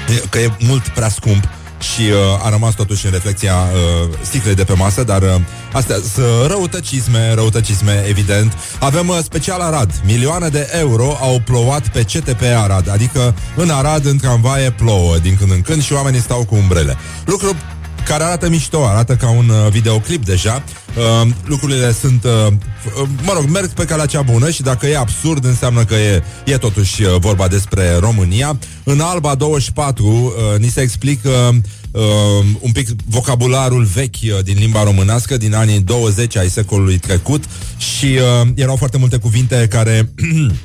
[0.10, 1.50] e- că e mult prea scump
[1.94, 5.36] și uh, a rămas totuși în reflexia uh, sticlei de pe masă, dar uh,
[5.74, 8.58] astea sunt răutăcisme, răutăcisme, evident.
[8.80, 9.92] Avem uh, special Arad.
[10.06, 15.36] Milioane de euro au plouat pe CTP Arad, adică în Arad, în tramvaie, plouă din
[15.38, 16.98] când în când și oamenii stau cu umbrele.
[17.26, 17.56] Lucru
[18.06, 20.64] care arată mișto, arată ca un uh, videoclip deja.
[20.98, 24.88] Uh, lucrurile sunt, uh, f- uh, mă rog, merg pe calea cea bună și dacă
[24.88, 28.58] e absurd, înseamnă că e, e totuși uh, vorba despre România.
[28.84, 31.30] În Alba 24 uh, ni se explică
[31.92, 32.02] uh,
[32.60, 37.44] un pic vocabularul vechi uh, din limba românească din anii 20 ai secolului trecut
[37.78, 40.10] și uh, erau foarte multe cuvinte care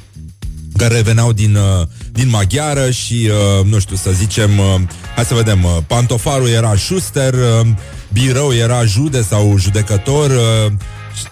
[0.77, 4.81] care veneau din, uh, din maghiară și, uh, nu știu, să zicem, uh,
[5.15, 7.67] hai să vedem, uh, pantofarul era șuster, uh,
[8.13, 10.73] birău era jude sau judecător, uh,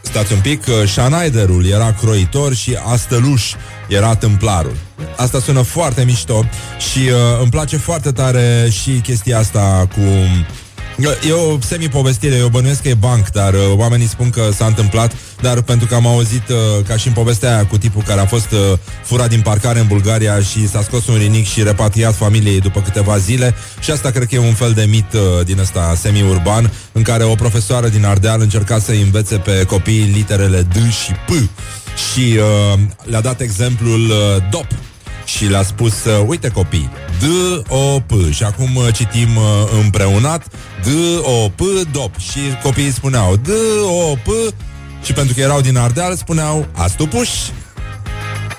[0.02, 3.52] stați un pic, uh, Schneiderul era croitor și Astăluș
[3.88, 4.76] era tâmplarul.
[5.16, 6.44] Asta sună foarte mișto
[6.92, 10.02] și uh, îmi place foarte tare și chestia asta cu
[10.98, 15.12] E o semi-povestire, eu bănuiesc că e banc, dar uh, oamenii spun că s-a întâmplat,
[15.40, 16.56] dar pentru că am auzit, uh,
[16.88, 19.86] ca și în povestea aia cu tipul care a fost uh, furat din parcare în
[19.86, 24.28] Bulgaria și s-a scos un rinic și repatriat familiei după câteva zile și asta cred
[24.28, 28.04] că e un fel de mit uh, din ăsta semi-urban, în care o profesoară din
[28.04, 31.30] Ardeal încerca să învețe pe copii literele D și P.
[32.12, 34.66] Și uh, le-a dat exemplul uh, DOP,
[35.28, 39.42] și le-a spus, uh, uite copii, D-O-P Și acum uh, citim uh,
[39.82, 40.46] împreunat
[40.84, 41.60] D-O-P,
[41.92, 42.18] dop.
[42.18, 44.54] Și copiii spuneau D-O-P
[45.02, 47.28] Și pentru că erau din Ardeal spuneau Astupuș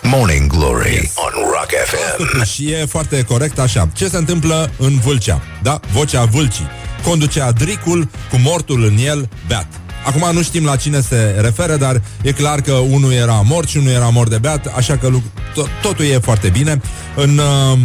[0.01, 2.43] Morning Glory on Rock FM.
[2.53, 3.89] Și e foarte corect așa.
[3.93, 5.41] Ce se întâmplă în Vâlcea?
[5.63, 5.79] Da?
[5.91, 6.67] Vocea Vâlcii.
[7.03, 9.67] Conducea dricul cu mortul în el beat
[10.05, 13.77] Acum nu știm la cine se referă, dar e clar că unul era mort și
[13.77, 16.81] unul era mort de beat, așa că luc- to- totul e foarte bine.
[17.15, 17.79] În uh,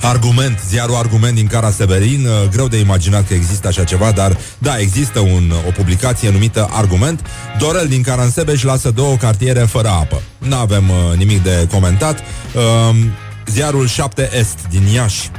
[0.00, 4.36] Argument, ziarul Argument din Cara Severin, uh, greu de imaginat că există așa ceva, dar
[4.58, 7.20] da, există un, o publicație numită Argument.
[7.58, 10.22] Dorel din Caransebeș lasă două cartiere fără apă.
[10.38, 12.18] Nu avem uh, nimic de comentat.
[12.54, 12.96] Uh,
[13.46, 15.30] ziarul 7 Est din Iași,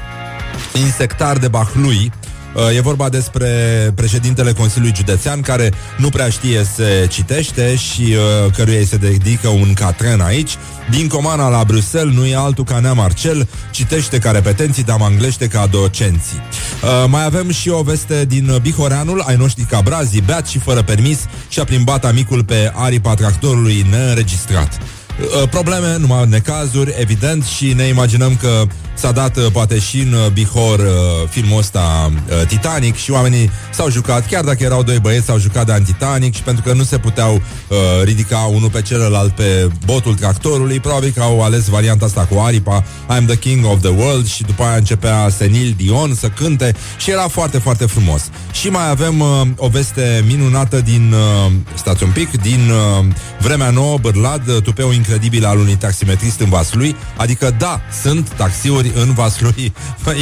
[0.83, 2.26] insectar de Bahlui, Uh,
[2.75, 3.49] E vorba despre
[3.95, 9.47] președintele Consiliului Județean care nu prea știe să citește și uh, căruia îi se dedică
[9.47, 10.51] un catren aici.
[10.89, 15.47] Din Comana la Bruxelles nu e altul ca Nea Marcel, citește ca repetenții, dar manglește
[15.47, 16.41] ca docenții.
[16.83, 21.19] Uh, mai avem și o veste din Bihoreanul, ai noștri cabrazii, beat și fără permis
[21.47, 24.77] și-a plimbat amicul pe aripa tractorului neînregistrat.
[24.77, 28.63] Uh, Probleme, numai necazuri, evident, și ne imaginăm că
[28.97, 33.51] S-a dat uh, poate și în uh, Bihor uh, filmul ăsta uh, Titanic și oamenii
[33.73, 36.83] s-au jucat, chiar dacă erau doi băieți, s-au jucat de Titanic și pentru că nu
[36.83, 42.05] se puteau uh, ridica unul pe celălalt pe botul tractorului, probabil că au ales varianta
[42.05, 46.13] asta cu aripa, I'm the king of the world și după aia începea Senil Dion
[46.13, 48.21] să cânte și era foarte, foarte frumos.
[48.51, 51.13] Și mai avem uh, o veste minunată din,
[51.45, 53.05] uh, stați un pic, din uh,
[53.39, 59.13] vremea nouă, Bârlad, tupeu incredibil al unui taximetrist în Vaslui, adică da, sunt taxiuri în
[59.13, 59.73] Vaslui,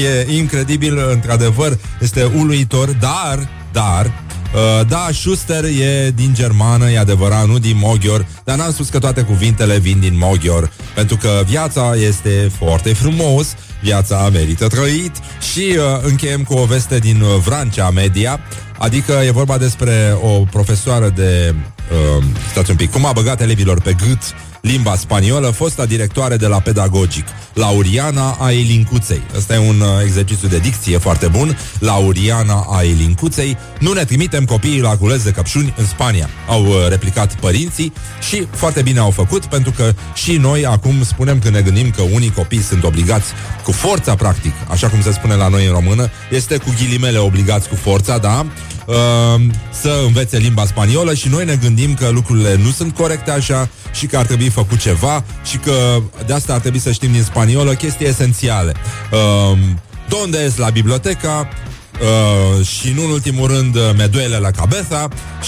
[0.03, 4.11] e incredibil, într-adevăr, este uluitor, dar, dar,
[4.55, 8.99] Uh, da, Schuster e din germană, e adevărat, nu din Moghior, dar n-am spus că
[8.99, 15.11] toate cuvintele vin din Moghior, pentru că viața este foarte frumos, viața merită trăit
[15.53, 18.39] și uh, încheiem cu o veste din uh, Vrancea Media,
[18.78, 21.55] adică e vorba despre o profesoară de,
[22.18, 24.22] uh, stați un pic, cum a băgat elevilor pe gât
[24.66, 29.22] limba spaniolă, fosta directoare de la Pedagogic, Lauriana Aelincuței.
[29.38, 31.57] Ăsta e un uh, exercițiu de dicție foarte bun.
[31.80, 33.57] Lauriana Aelincuței.
[33.80, 36.30] Nu ne trimitem copiii la cules de căpșuni în Spania.
[36.47, 37.93] Au uh, replicat părinții
[38.30, 42.01] și foarte bine au făcut, pentru că și noi acum spunem că ne gândim că
[42.01, 43.32] unii copii sunt obligați
[43.63, 47.70] cu forța, practic, așa cum se spune la noi în română, este cu ghilimele obligați
[47.70, 48.45] cu forța, da?
[48.86, 48.95] Uh,
[49.82, 54.06] să învețe limba spaniolă și noi ne gândim că lucrurile nu sunt corecte așa și
[54.06, 57.74] că ar trebui făcut ceva și că de asta ar trebui să știm din spaniolă
[57.74, 58.74] chestii esențiale.
[59.12, 59.58] Uh,
[60.10, 61.50] Donde es la biblioteca?
[62.02, 65.08] Uh, și nu în ultimul rând me duele la cabeza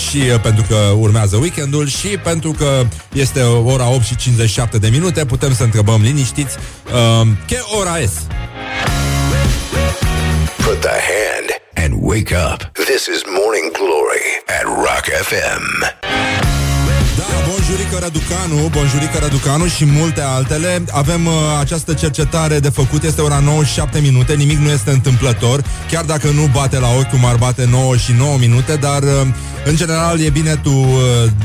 [0.10, 4.88] și uh, pentru că urmează weekendul și pentru că este ora 8 și 57 de
[4.88, 6.58] minute putem să întrebăm liniștiți
[6.94, 8.12] uh, ce ora es?
[10.56, 12.60] Put the hand and wake up.
[12.74, 15.97] This is Morning Glory at Rock FM.
[17.68, 20.84] Da, Bonjurică Raducanu, Bonjurică Raducanu și multe altele.
[20.92, 26.06] Avem uh, această cercetare de făcut, este ora 97 minute, nimic nu este întâmplător, chiar
[26.06, 29.10] dacă nu bate la ochi cum ar bate 9 și 9 minute, dar uh,
[29.66, 30.90] în general e bine tu uh,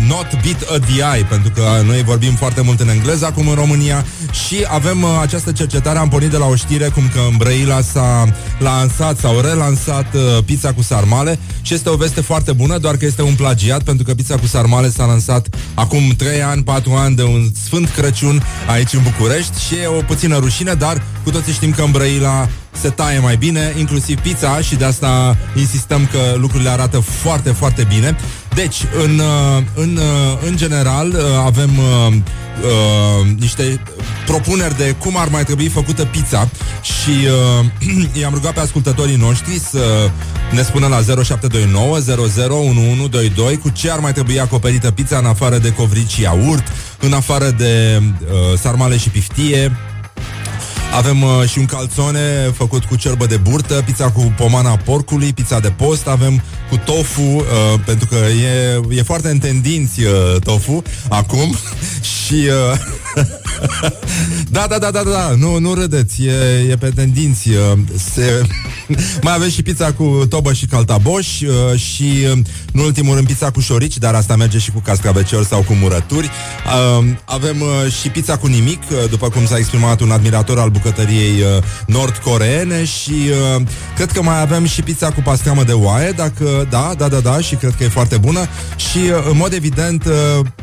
[0.09, 3.55] not beat a the eye, pentru că noi vorbim foarte mult în engleză acum în
[3.55, 4.05] România
[4.47, 7.81] și avem uh, această cercetare, am pornit de la o știre cum că în Brăila
[7.81, 12.97] s-a lansat sau relansat uh, pizza cu sarmale și este o veste foarte bună, doar
[12.97, 16.93] că este un plagiat, pentru că pizza cu sarmale s-a lansat acum 3 ani, 4
[16.93, 21.31] ani de un Sfânt Crăciun aici în București și e o puțină rușine, dar cu
[21.31, 22.49] toții știm că în Brăila
[22.81, 27.87] se taie mai bine, inclusiv pizza și de asta insistăm că lucrurile arată foarte, foarte
[27.89, 28.17] bine.
[28.55, 32.15] Deci, în, uh, în, uh, în general, uh, avem uh,
[32.63, 33.81] uh, niște
[34.27, 36.49] propuneri de cum ar mai trebui făcută pizza
[36.83, 37.11] și
[37.61, 40.11] uh, i-am rugat pe ascultătorii noștri să
[40.53, 45.73] ne spună la 0729 001122 cu ce ar mai trebui acoperită pizza în afară de
[45.73, 46.65] covrici și iaurt,
[46.99, 49.77] în afară de uh, sarmale și piftie,
[50.93, 55.61] avem uh, și un calzone făcut cu cerbă de burtă, pizza cu pomana porcului, pizza
[55.61, 57.45] de post, avem cu tofu, uh,
[57.85, 61.57] pentru că e, e foarte în tendinți uh, tofu acum
[62.27, 62.35] și...
[62.35, 62.79] Uh,
[64.57, 67.49] da, da, da, da, da, nu, nu râdeți, e, e pe tendinți.
[67.49, 67.79] Uh,
[68.15, 68.47] se...
[69.23, 72.39] Mai avem și pizza cu tobă și caltaboș uh, și, uh,
[72.73, 76.31] în ultimul rând, pizza cu șorici, dar asta merge și cu cascaveciori sau cu murături.
[76.67, 80.71] Uh, avem uh, și pizza cu nimic, uh, după cum s-a exprimat un admirator al
[80.71, 83.15] bucătăriei uh, nord-coreene și
[83.57, 83.63] uh,
[83.97, 87.39] cred că mai avem și pizza cu pastramă de oaie, dacă da, da, da, da,
[87.39, 90.13] și cred că e foarte bună și, uh, în mod evident, uh,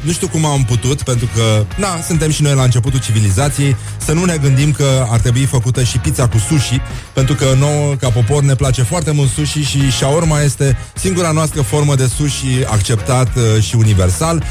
[0.02, 4.14] nu știu cum am putut, pentru că, na, suntem și noi la începutul civilizației, să
[4.14, 6.82] nu ne gândim că ar trebui făcută și pizza cu sushi,
[7.14, 11.62] pentru că nouă, ca popor, ne place foarte mult sushi și shawarma este singura noastră
[11.62, 14.44] formă de sushi acceptat uh, și universal.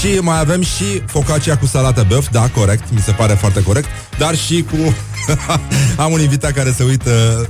[0.00, 3.88] Și mai avem și focaccia cu salată băf, da, corect, mi se pare foarte corect,
[4.18, 4.94] dar și cu...
[6.04, 7.46] Am un invitat care se uită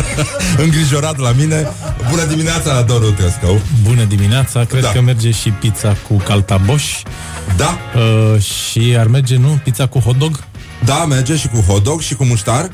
[0.64, 1.68] îngrijorat la mine.
[2.10, 3.60] Bună dimineața la Doru Trescău.
[3.82, 4.88] Bună dimineața, cred Da.
[4.90, 6.84] că merge și pizza cu caltaboș
[7.56, 7.78] Da,
[8.34, 10.44] uh, și ar merge, nu, pizza cu hot dog?
[10.84, 12.70] da, merge și cu hot dog și cu muștar.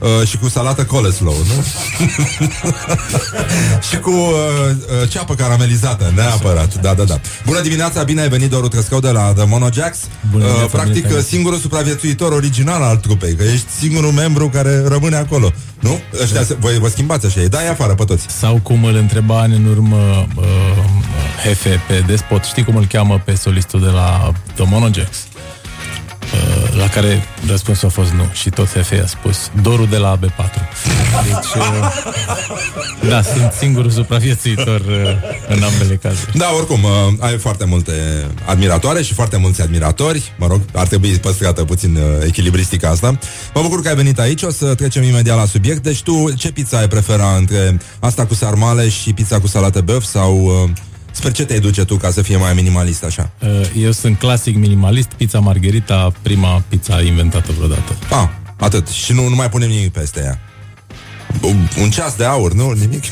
[0.00, 1.64] Uh, și cu salată coleslaw, nu?
[3.90, 4.30] și cu uh,
[5.02, 6.80] uh, ceapă caramelizată, neapărat.
[6.80, 7.20] Da, da, da.
[7.46, 9.98] Bună dimineața, bine ai venit, Doru Trescău de la The Monojacks.
[10.30, 14.48] Bună Uh, dimineața, practic, bine te-am singurul supraviețuitor original al trupei, că ești singurul membru
[14.48, 15.52] care rămâne acolo.
[15.80, 16.00] Nu?
[16.22, 18.26] Ăștia, se, voi vă schimbați așa, îi dai afară pe toți.
[18.38, 20.44] Sau cum îl întreba ani în urmă uh,
[21.44, 25.18] Hefe pe Despot, știi cum îl cheamă pe solistul de la The Monojacks?
[26.40, 30.18] Uh, La care răspunsul a fost nu și tot FF a spus Dorul de la
[30.18, 30.54] AB4
[31.24, 34.96] Deci, uh, da, sunt singurul supraviețuitor uh,
[35.48, 37.92] în ambele cazuri Da, oricum, uh, ai foarte multe
[38.44, 40.32] admiratoare și foarte mulți admiratori.
[40.38, 43.18] Mă rog, ar trebui păstrată puțin uh, echilibristica asta.
[43.54, 45.82] Mă bucur că ai venit aici, o să trecem imediat la subiect.
[45.82, 50.04] Deci tu, ce pizza ai prefera între asta cu sarmale și pizza cu salată băf
[50.04, 50.70] sau...
[51.20, 53.30] Uh, Spre ce te duce tu ca să fie mai minimalist așa?
[53.42, 58.88] Uh, Eu sunt clasic minimalist Pizza Margherita, prima pizza inventată vreodată Ah, atât.
[58.88, 60.38] Și nu, nu mai punem nimic peste ea.
[61.42, 62.70] Un- Un ceas de aur, nu?
[62.70, 63.02] Nimic?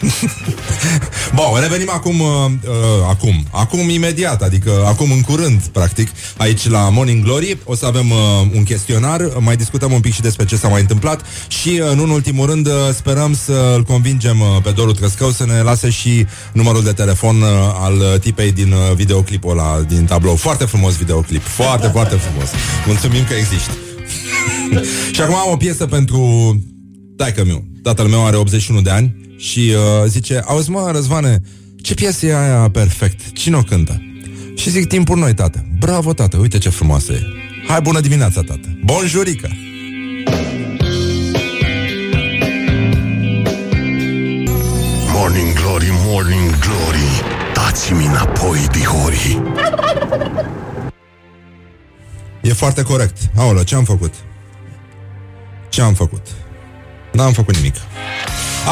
[1.34, 2.28] Bun, revenim acum, uh,
[2.68, 2.74] uh,
[3.08, 7.58] acum, acum imediat, adică acum în curând, practic, aici la Morning Glory.
[7.64, 8.16] O să avem uh,
[8.54, 12.02] un chestionar, mai discutăm un pic și despre ce s-a mai întâmplat și, uh, nu
[12.02, 16.26] în ultimul rând, uh, sperăm să-l convingem uh, pe Doru Trăscău să ne lase și
[16.52, 17.48] numărul de telefon uh,
[17.80, 20.36] al uh, tipei din uh, videoclipul ăla, din tablou.
[20.36, 22.48] Foarte frumos videoclip, foarte, foarte frumos.
[22.86, 23.70] Mulțumim că existi.
[25.14, 26.20] și acum am o piesă pentru
[27.16, 27.64] taică meu.
[27.82, 31.42] Tatăl meu are 81 de ani și uh, zice, auzi mă, Răzvane,
[31.82, 33.32] ce piesă e aia perfect?
[33.32, 34.02] Cine o cântă?
[34.54, 35.66] Și zic, timpul noi, tată.
[35.78, 37.22] Bravo, tată, uite ce frumoasă e.
[37.66, 38.78] Hai, bună dimineața, tată.
[38.84, 39.48] Bonjurică!
[45.12, 47.22] Morning Glory, Morning Glory
[47.54, 49.42] Dați-mi înapoi, dihori
[52.40, 53.16] E foarte corect.
[53.36, 54.14] Aolă, ce am făcut?
[55.68, 56.26] Ce am făcut?
[57.12, 57.74] N-am făcut nimic.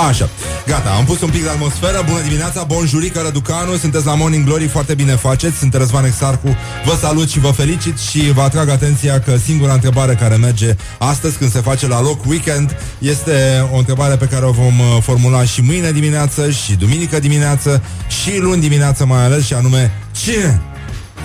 [0.09, 0.29] Așa,
[0.67, 2.05] gata, am pus un pic de atmosferă.
[2.07, 5.57] Bună dimineața, bonjurică, Răducanu Sunteți la Morning Glory, foarte bine faceți.
[5.59, 10.15] Sunt Răzvan Exarcu, vă salut și vă felicit Și vă atrag atenția că singura întrebare
[10.15, 14.51] care merge astăzi Când se face la loc weekend Este o întrebare pe care o
[14.51, 17.83] vom uh, formula Și mâine dimineață, și duminică dimineață
[18.23, 20.61] Și luni dimineață mai ales Și anume, cine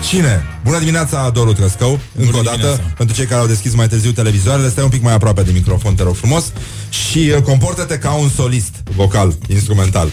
[0.08, 0.44] Cine?
[0.64, 2.82] Bună dimineața, Doru Trăscău Încă o dată, dimineața.
[2.96, 5.94] pentru cei care au deschis mai târziu televizoarele Stai un pic mai aproape de microfon,
[5.94, 6.52] te rog frumos
[6.88, 10.08] Și uh, comportă-te ca un solist Vocal, instrumental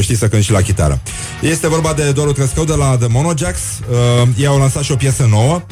[0.00, 1.00] Știi să cânti și la chitară
[1.40, 3.60] Este vorba de Doru Trăscău de la The Monojacks
[3.90, 5.62] uh, Ei au lansat și o piesă nouă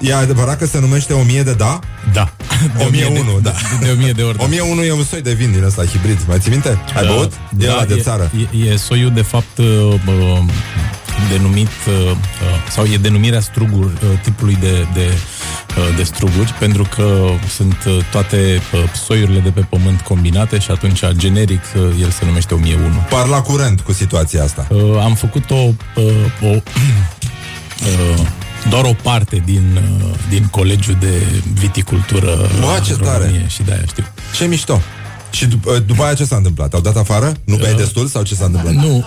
[0.00, 1.78] E adevărat că se numește 1000 de da?
[2.12, 2.32] Da
[2.86, 3.52] 1001, da.
[3.80, 4.44] De, de 1000 de ori da.
[4.44, 6.68] 1001 e un soi de vin din ăsta hibrid Mai ții minte?
[6.96, 7.32] Ai Da, băut?
[7.58, 8.30] E da, ăla de țară
[8.64, 10.38] E, e soiul, de fapt, uh, uh,
[11.28, 12.16] denumit, uh, uh,
[12.70, 13.90] sau e denumirea strugur, uh,
[14.22, 15.06] tipului de, de,
[15.78, 20.70] uh, de struguri, pentru că sunt uh, toate uh, soiurile de pe pământ combinate și
[20.70, 23.06] atunci, generic, uh, el se numește 1001.
[23.10, 26.04] Par la curent cu situația asta Uh, am făcut o, uh,
[26.42, 26.46] o
[28.16, 28.26] uh,
[28.68, 33.24] doar o parte din, uh, din colegiul de viticultură Bă, ce în tare!
[33.24, 34.04] România și de-aia știu.
[34.36, 34.80] Ce mișto
[35.30, 36.74] Și dup- după aia ce s-a întâmplat?
[36.74, 37.32] Au dat afară?
[37.44, 38.74] Nu beai destul sau ce s-a întâmplat?
[38.74, 38.96] Nu,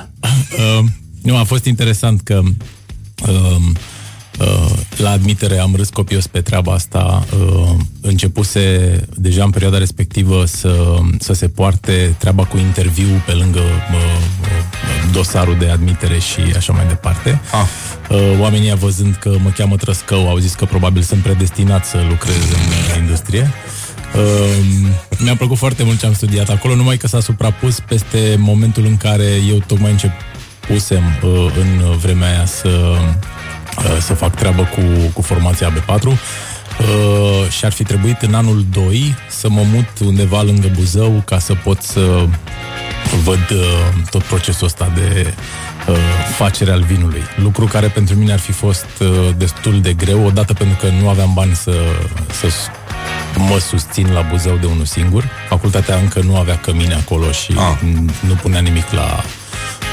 [0.79, 0.85] uh,
[1.23, 2.41] nu, a fost interesant că
[3.27, 3.55] uh,
[4.39, 7.25] uh, la admitere am râs copios pe treaba asta.
[7.39, 13.59] Uh, începuse deja în perioada respectivă să, să se poarte treaba cu interviu pe lângă
[13.59, 13.95] uh,
[14.41, 17.41] uh, dosarul de admitere și așa mai departe.
[17.51, 17.67] Ah.
[18.09, 22.35] Uh, oamenii văzând că mă cheamă Trăscău au zis că probabil sunt predestinat să lucrez
[22.35, 23.51] în uh, industrie.
[24.15, 28.85] Uh, mi-a plăcut foarte mult ce am studiat acolo, numai că s-a suprapus peste momentul
[28.85, 29.91] în care eu tocmai
[30.67, 32.67] începusem uh, în vremea aia să,
[33.77, 34.81] uh, să fac treabă cu,
[35.13, 36.15] cu formația B4 uh,
[37.49, 41.53] și ar fi trebuit în anul 2 să mă mut undeva lângă Buzău ca să
[41.63, 42.25] pot să
[43.23, 45.33] văd uh, tot procesul ăsta de
[45.89, 45.95] uh,
[46.35, 47.21] facere al vinului.
[47.35, 49.07] Lucru care pentru mine ar fi fost uh,
[49.37, 51.73] destul de greu, odată pentru că nu aveam bani să,
[52.31, 52.69] să s-
[53.37, 55.23] mă susțin la Buzău de unul singur.
[55.49, 57.77] Facultatea încă nu avea cămine acolo și Ah.
[57.79, 59.23] n- nu punea nimic la,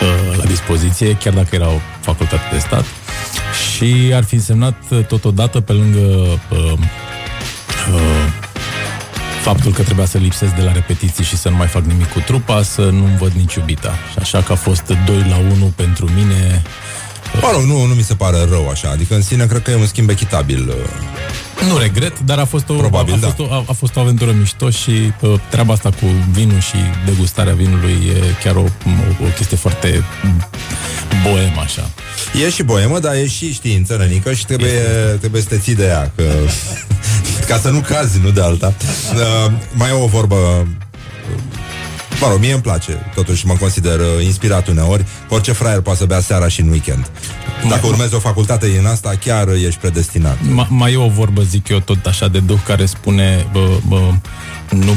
[0.03, 2.85] uh, la dispoziție, chiar dacă era o facultate de stat.
[3.75, 6.73] Și ar fi însemnat uh, totodată pe lângă uh,
[7.95, 8.29] uh,
[9.43, 12.21] faptul că trebuia să lipsesc de la repetiții și să nu mai fac nimic cu
[12.21, 13.95] trupa, să nu-mi văd nici iubita.
[14.13, 16.63] Și așa că a fost 2 la 1 pentru mine.
[17.35, 19.75] Mă rog, nu, nu mi se pare rău așa Adică în sine cred că e
[19.75, 21.69] un schimb echitabil uh.
[21.69, 23.27] Nu regret, dar a fost o, Probabil, a, da.
[23.27, 26.77] fost o, a, a fost o aventură mișto și uh, treaba asta cu vinul și
[27.07, 30.05] degustarea vinului e chiar o, o, o chestie foarte
[31.23, 31.91] boem așa.
[32.45, 34.79] E și boemă, dar e și știință, nănică Și trebuie,
[35.19, 36.25] trebuie să te ții de ea că,
[37.49, 38.75] Ca să nu cazi, nu de alta
[39.15, 40.67] uh, Mai e o vorbă uh,
[42.21, 43.11] Mă rog, mie îmi place.
[43.15, 45.05] Totuși mă consider uh, inspirat uneori.
[45.29, 47.11] Că Orice fraier poate să bea seara și în weekend.
[47.69, 50.37] Dacă urmezi o facultate din asta Chiar uh, ești predestinat.
[50.53, 54.13] Ma, mai e o vorbă, zic eu, tot așa de duh care spune bă, bă,
[54.71, 54.97] nu,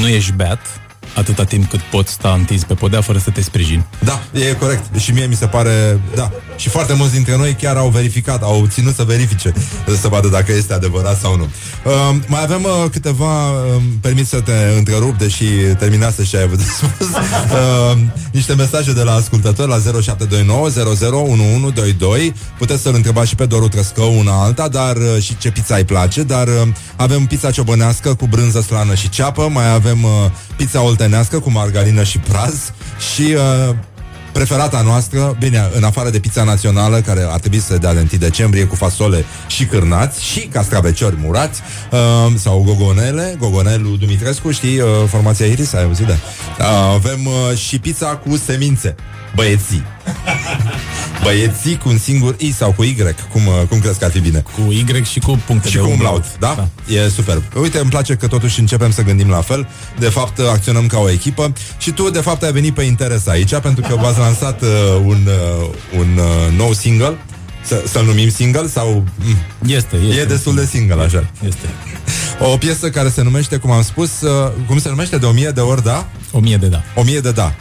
[0.00, 0.79] nu ești beat,
[1.14, 3.86] atâta timp cât poți sta întins pe podea fără să te sprijini.
[4.04, 4.98] Da, e corect.
[4.98, 6.30] Și mie mi se pare, da.
[6.56, 9.52] Și foarte mulți dintre noi chiar au verificat, au ținut să verifice,
[10.00, 11.48] să vadă dacă este adevărat sau nu.
[11.84, 15.44] Uh, mai avem uh, câteva, uh, permit să te întrerup, deși
[15.78, 17.98] terminase și ai avut de spus, uh,
[18.32, 22.34] niște mesaje de la ascultători la 0729 001122.
[22.58, 25.84] Puteți să-l întrebați și pe Doru Trăscău una alta, dar uh, și ce pizza îi
[25.84, 30.10] place, dar uh, avem pizza ciobănească cu brânză, slană și ceapă, mai avem uh,
[30.56, 32.72] pizza oltenească cu margarină și praz
[33.12, 33.74] și uh,
[34.32, 37.98] preferata noastră, bine, în afară de pizza națională, care ar trebui să se dea de
[37.98, 44.80] 1 decembrie cu fasole și cârnați și castraveciori murați, uh, sau gogonele, gogonelul Dumitrescu, știi,
[44.80, 46.12] uh, formația Iris, ai auzit, da?
[46.58, 48.94] Uh, avem uh, și pizza cu semințe,
[49.34, 49.84] băieții.
[51.22, 52.96] Băieții cu un singur I sau cu Y,
[53.32, 54.38] cum, uh, cum crezi că ar fi bine?
[54.38, 56.24] Cu Y și cu puncte Și de cu umlaut.
[56.38, 56.68] umlaut, da?
[56.86, 56.94] da?
[56.94, 57.42] E super.
[57.60, 59.68] Uite, îmi place că totuși începem să gândim la fel.
[59.98, 61.52] De fapt, acționăm ca o echipă.
[61.78, 64.68] Și tu, de fapt, ai venit pe interes aici, pentru că v-ați lansat uh,
[65.04, 65.68] un, uh,
[65.98, 67.16] un uh, nou single.
[67.64, 69.04] Să, să-l numim single sau...
[69.18, 70.20] Mm, Este, este.
[70.20, 71.30] e destul de single, așa.
[71.46, 71.66] Este.
[72.52, 75.16] O piesă care se numește, cum am spus, uh, cum se numește?
[75.18, 76.08] De o mie de ori, da?
[76.32, 76.82] O mie de da.
[76.94, 77.54] O mie de da.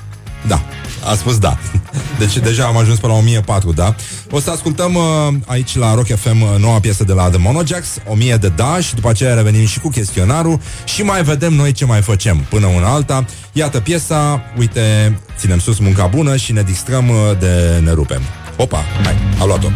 [0.47, 0.61] Da,
[1.05, 1.57] a spus da.
[2.19, 3.95] Deci deja am ajuns pe la 1004, da?
[4.31, 7.97] O să ascultăm uh, aici la Rock FM uh, noua piesă de la The Monojacks,
[8.05, 11.85] 1000 de da și după aceea revenim și cu chestionarul și mai vedem noi ce
[11.85, 13.25] mai facem până una alta.
[13.53, 18.21] Iată piesa, uite, ținem sus munca bună și ne distrăm uh, de ne rupem.
[18.57, 19.67] Opa, hai, a luat-o.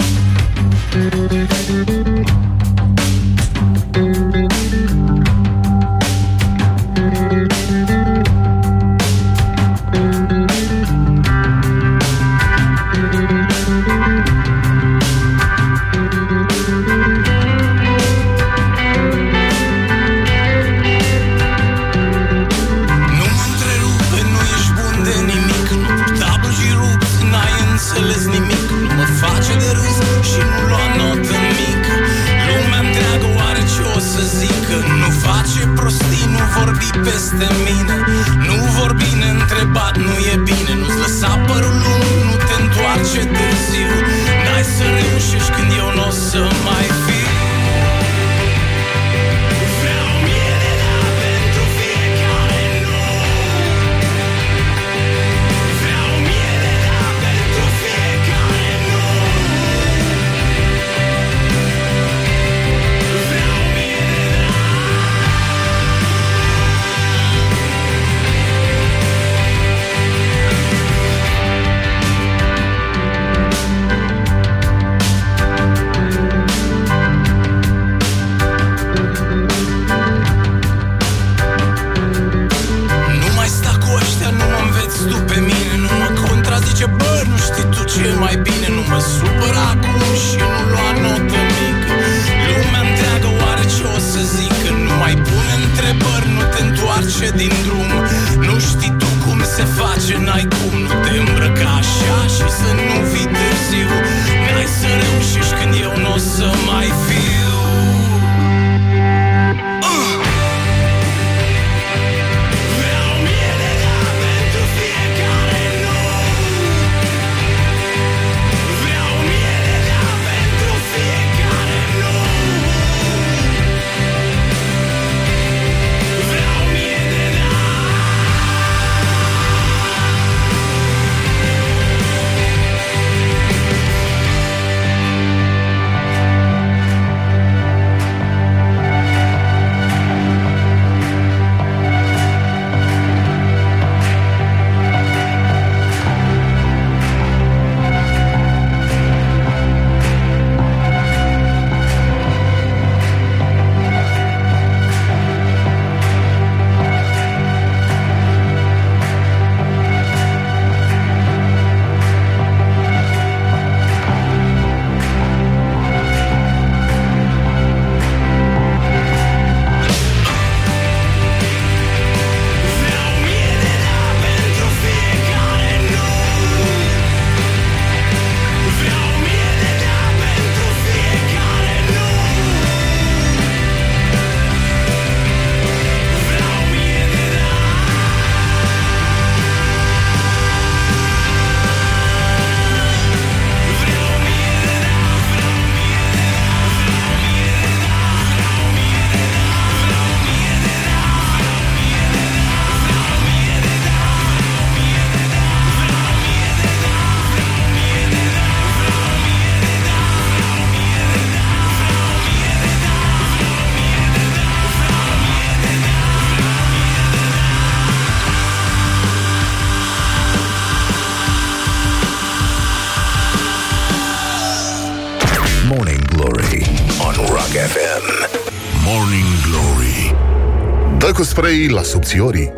[231.34, 232.52] Spray la subțiorii.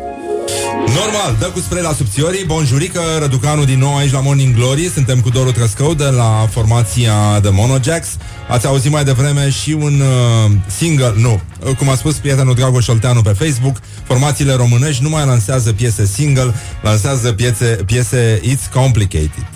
[0.86, 4.90] Normal, dă cu spray la subțiorii Bonjurică, Răducanu din nou aici la Morning Glory.
[4.94, 8.08] Suntem cu Doru Trăscău de la formația The Monojacks
[8.48, 12.86] Ați auzit mai devreme și un uh, single Nu, uh, cum a spus prietenul Dragoș
[12.88, 19.46] Olteanu pe Facebook Formațiile românești nu mai lansează piese single Lansează piese, piese It's Complicated.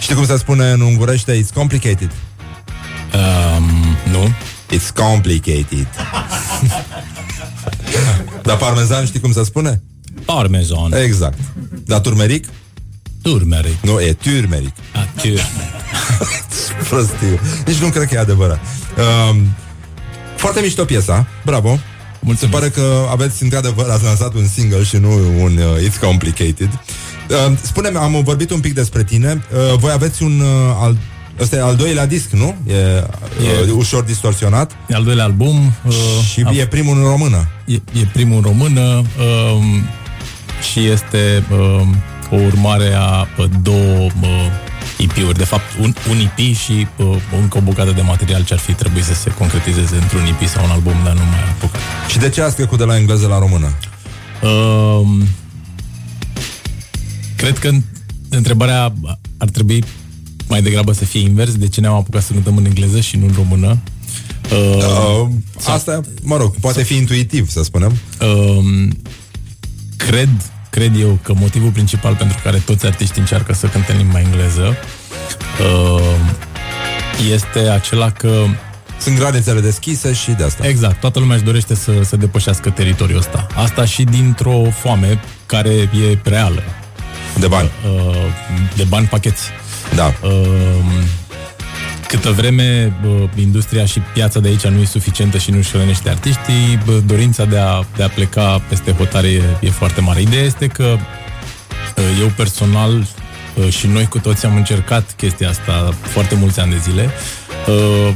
[0.00, 2.10] Știi cum se spune în ungurește It's Complicated?
[3.14, 3.70] Um,
[4.12, 4.34] nu?
[4.76, 5.86] It's complicated
[8.42, 9.82] Dar parmezan știi cum se spune?
[10.24, 10.92] Parmezan.
[10.92, 11.38] Exact
[11.86, 12.46] Dar turmeric?
[13.22, 13.80] Turmeric.
[13.82, 15.28] Nu, e turmeric A, tu.
[16.88, 17.40] Prostiu.
[17.66, 18.60] Nici nu cred că e adevărat.
[19.30, 19.46] Um,
[20.36, 21.78] foarte mișto piesa, bravo.
[22.20, 22.40] Mulțumesc.
[22.40, 26.70] Se pare că aveți într-adevăr ați lansat un single și nu un uh, It's Complicated.
[27.30, 29.44] Uh, spune-mi, am vorbit un pic despre tine.
[29.52, 30.46] Uh, voi aveți un uh,
[30.80, 30.96] al
[31.40, 32.54] Ăsta e al doilea disc, nu?
[32.68, 33.70] E, e E.
[33.70, 35.72] ușor distorsionat E al doilea album.
[35.86, 35.92] Uh,
[36.32, 39.64] Și a- e primul în română e, e primul în română um,
[40.72, 41.94] și este um,
[42.30, 44.50] o urmare a uh, două uh,
[44.98, 45.38] EP-uri.
[45.38, 48.72] De fapt, un, un EP și uh, încă o bucată de material ce ar fi
[48.72, 51.80] trebuit să se concretizeze într-un EP sau un album, dar nu mai am apucat.
[52.08, 53.72] Și de ce ați trecut de la engleză la română?
[54.42, 55.22] Um,
[57.36, 57.70] cred că
[58.28, 58.92] întrebarea
[59.38, 59.84] ar trebui
[60.48, 61.54] mai degrabă să fie invers.
[61.54, 63.78] De ce ne-am apucat să cântăm în engleză și nu în română?
[64.52, 64.84] Uh,
[65.22, 65.28] Uh,
[65.66, 68.98] asta, mă rog, poate fi intuitiv, să spunem Um,
[69.96, 70.28] cred,
[70.70, 74.76] cred eu că motivul principal pentru care toți artiștii încearcă să cânte în limba engleză
[75.60, 76.36] um,
[77.32, 78.44] este acela că
[79.00, 83.18] Sunt granițele deschise și de asta Exact, toată lumea își dorește să, să depășească teritoriul
[83.18, 83.46] ăsta.
[83.54, 86.62] Asta și dintr-o foame care e reală,
[87.38, 88.16] De bani uh,
[88.76, 89.42] de bani pacheți.
[89.94, 90.30] Da Uh,
[92.08, 96.08] câtă vreme bă, industria și piața de aici nu e suficientă și nu își hrănește
[96.08, 100.20] artiștii, bă, dorința de a, de a pleca peste hotare e, e foarte mare.
[100.20, 100.96] Ideea este că
[101.96, 103.06] uh, eu personal
[103.54, 107.02] uh, și noi cu toți am încercat chestia asta foarte mulți ani de zile.
[107.02, 107.43] Uh,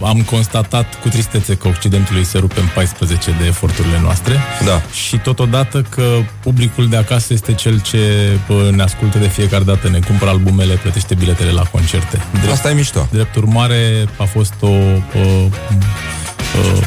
[0.02, 4.82] am constatat cu tristețe că Occidentului se rupe în 14 de eforturile noastre Da.
[4.92, 6.02] și totodată că
[6.42, 7.98] publicul de acasă este cel ce
[8.46, 12.22] bă, ne ascultă de fiecare dată, ne cumpără albumele, plătește biletele la concerte.
[12.32, 15.20] Drept, Asta e mișto drept urmare a fost o, o,
[16.58, 16.78] o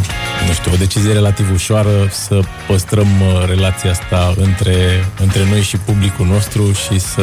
[0.48, 5.78] nu știu, o decizie relativ ușoară să păstrăm uh, relația asta între, între noi și
[5.78, 7.22] publicul nostru și să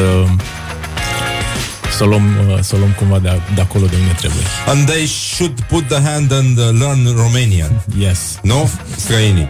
[1.97, 4.43] să o luăm, uh, să o luăm cumva de, a- de acolo de unde trebuie.
[4.67, 8.19] And they should put the hand and uh, learn Romanian Yes.
[8.41, 8.69] Nu?
[8.95, 9.47] Străinii.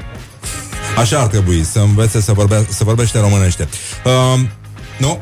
[0.98, 3.68] Așa ar trebui, să învețe să, vorbea, să vorbește românește.
[4.06, 4.40] Uh,
[4.98, 5.20] nu?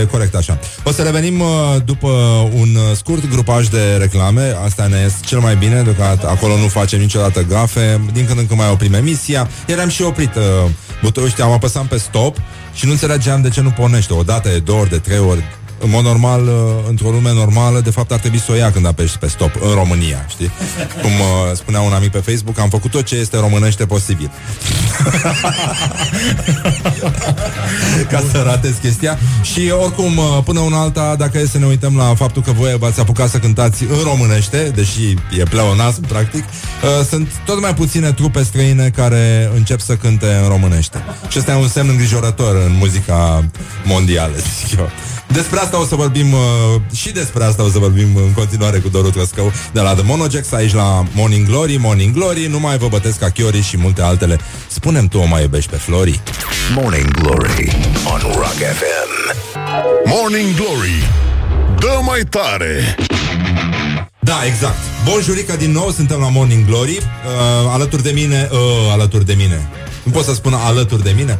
[0.00, 0.58] E corect așa.
[0.84, 1.48] O să revenim uh,
[1.84, 2.08] după
[2.54, 4.56] un uh, scurt grupaj de reclame.
[4.64, 8.00] Asta ne ies cel mai bine, deocamdată acolo nu facem niciodată gafe.
[8.12, 9.48] Din când în când mai oprim emisia.
[9.68, 10.42] Iar am și oprit uh,
[11.02, 12.36] butonul, știi, am apăsat pe stop
[12.74, 14.12] și nu înțelegeam de ce nu pornește.
[14.12, 15.44] O dată, de două ori, de trei ori.
[15.78, 16.52] În mod normal, uh,
[16.88, 19.74] într-o lume normală, de fapt ar trebui să o ia când apeși pe stop, în
[19.74, 20.50] România, știi?
[21.02, 24.30] Cum uh, spunea un amic pe Facebook, am făcut tot ce este românește posibil.
[28.10, 31.96] ca să ratezi chestia Și oricum, uh, până una alta Dacă e să ne uităm
[31.96, 37.06] la faptul că voi v-ați apucat să cântați în românește Deși e pleonasm, practic uh,
[37.08, 41.54] Sunt tot mai puține trupe străine Care încep să cânte în românește Și ăsta e
[41.54, 43.44] un semn îngrijorător În muzica
[43.84, 44.90] mondială, zic eu
[45.32, 46.40] despre asta o să vorbim uh,
[46.94, 50.52] și despre asta o să vorbim în continuare cu Doru Trăscău de la The Monojax
[50.52, 54.38] aici la Morning Glory, Morning Glory, nu mai vă bătesc ca Chiori și multe altele.
[54.68, 56.20] Spunem tu o mai iubești pe Flori?
[56.74, 57.76] Morning Glory
[58.12, 59.10] on Rock FM.
[60.04, 61.10] Morning Glory
[61.78, 62.96] Dă mai tare
[64.18, 64.78] Da, exact.
[65.04, 66.96] Bun jurică din nou, suntem la Morning Glory.
[66.96, 68.58] Uh, alături de mine, uh,
[68.92, 69.68] alături de mine.
[70.02, 71.38] Nu pot să spun alături de mine.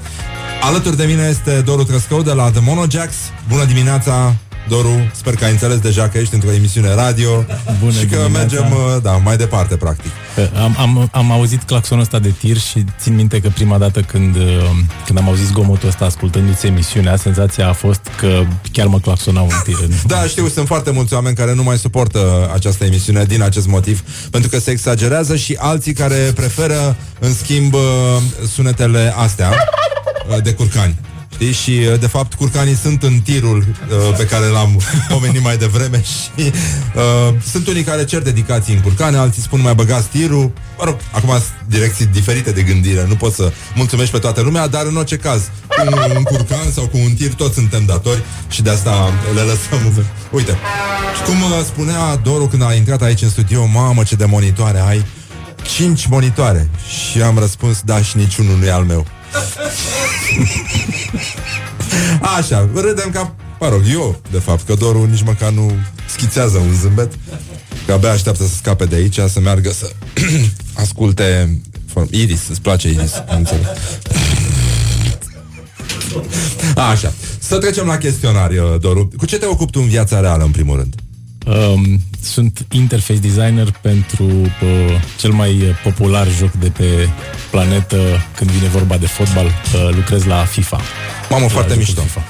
[0.63, 3.15] Alături de mine este Doru Trăscău de la The Monojacks.
[3.49, 4.35] Bună dimineața,
[4.69, 5.11] Doru.
[5.15, 7.45] Sper că ai înțeles deja că ești într-o emisiune radio
[7.81, 8.31] Bună și că dimineața.
[8.39, 10.11] mergem, uh, da, mai departe, practic.
[10.63, 14.37] Am, am, am auzit claxonul ăsta de tir și țin minte că prima dată când,
[14.37, 14.43] uh,
[15.07, 18.43] când am auzit zgomotul ăsta ascultându-ți emisiunea, senzația a fost că
[18.73, 19.77] chiar mă claxonau în tir.
[19.83, 23.67] în- Da, știu, sunt foarte mulți oameni care nu mai suportă această emisiune din acest
[23.67, 27.81] motiv, pentru că se exagerează și alții care preferă, în schimb, uh,
[28.55, 29.55] sunetele astea uh,
[30.43, 30.95] de curcani.
[31.37, 31.53] Știi?
[31.53, 36.03] Și, uh, de fapt, curcanii sunt în tirul uh, pe care l-am pomenit mai devreme
[36.03, 40.53] și uh, sunt unii care cer dedicații în curcane, alții spun mai băgați tirul.
[40.79, 44.67] Mă rog, acum sunt direcții diferite de gândire, nu pot să mulțumești pe toată lumea,
[44.67, 48.63] dar în orice caz, cu un curcan sau cu un tir, toți suntem datori și
[48.63, 50.05] de asta le lăsăm.
[50.31, 50.59] Uite,
[51.17, 54.81] și cum uh, spunea Doru când a intrat aici în studio, mamă ce de monitoare
[54.81, 55.05] ai,
[55.77, 56.71] Cinci monitoare
[57.11, 59.07] Și am răspuns da și niciunul nu e al meu
[62.37, 65.73] Așa, râdem ca Mă rog, eu, de fapt, că Doru nici măcar nu
[66.09, 67.13] schițează un zâmbet
[67.87, 69.91] Că abia așteaptă să scape de aici Să meargă să
[70.83, 71.59] asculte
[71.95, 73.67] form- Iris, îți place Iris am înțeles.
[76.91, 80.45] Așa, să trecem la chestionar, uh, Doru Cu ce te ocupi tu în viața reală,
[80.45, 80.95] în primul rând?
[81.47, 87.09] Um, sunt interface designer pentru uh, cel mai uh, popular joc de pe
[87.51, 87.97] planetă
[88.37, 89.47] când vine vorba de fotbal.
[89.47, 90.81] Uh, lucrez la FIFA.
[91.31, 92.23] Mamă, La foarte jocul mișto FIFA.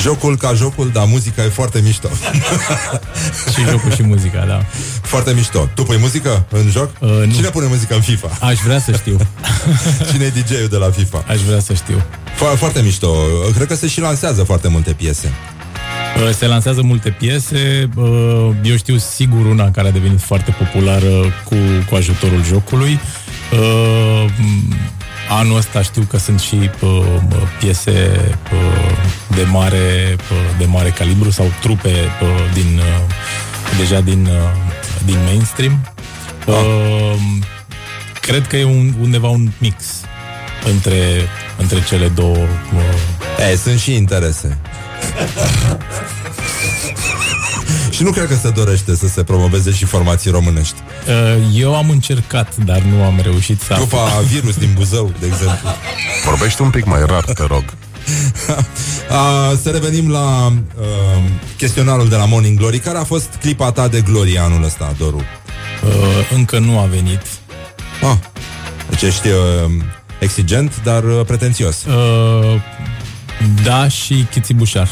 [0.00, 2.08] Jocul ca jocul, dar muzica e foarte mișto
[3.54, 4.64] Și jocul și muzica, da.
[5.02, 6.90] Foarte mișto Tu pui muzică în joc?
[7.00, 7.32] Uh, nu.
[7.32, 8.36] Cine pune muzică în FIFA?
[8.40, 9.16] Aș vrea să știu.
[10.10, 11.24] Cine e DJ-ul de la FIFA?
[11.28, 12.02] Aș vrea să știu.
[12.34, 13.14] Fo- foarte mișto
[13.54, 15.57] Cred că se și lansează foarte multe piese Uh,
[16.32, 17.88] Se lansează multe piese.
[17.96, 21.10] uh, Eu știu sigur una care a devenit foarte populară
[21.44, 21.54] cu,
[21.88, 23.00] cu ajutorul jocului.
[23.52, 24.74] Uh, m,
[25.30, 27.04] Anul ăsta știu că sunt și uh,
[27.60, 28.10] piese
[28.52, 28.96] uh,
[29.36, 33.14] de mare, uh, de mare calibru sau trupe uh, din, uh,
[33.78, 34.52] deja din, uh,
[35.04, 35.94] din mainstream.
[36.46, 37.14] Uh,
[38.20, 39.84] Cred că e un, undeva un mix
[40.72, 40.96] între,
[41.56, 44.58] între cele două uh, E, sunt și interese
[47.90, 50.74] Și nu cred că se dorește să se promoveze și formații românești
[51.08, 53.74] Uh, Eu am încercat, dar nu am reușit să...
[53.74, 55.68] Trupa Virus din Buzău, de exemplu
[56.28, 57.64] Vorbește un pic mai rar, te rog.
[59.10, 60.84] A, Să revenim la uh,
[61.56, 65.16] chestionarul de la Morning Glory Care a fost clipa ta de glorie anul ăsta, Doru?
[65.84, 65.92] Uh,
[66.34, 67.22] Încă nu a venit.
[68.02, 68.16] Ah,
[68.90, 69.34] deci ești uh,
[70.18, 72.60] exigent, dar uh, pretențios Uh,
[73.64, 74.88] Da, și Chițibușar.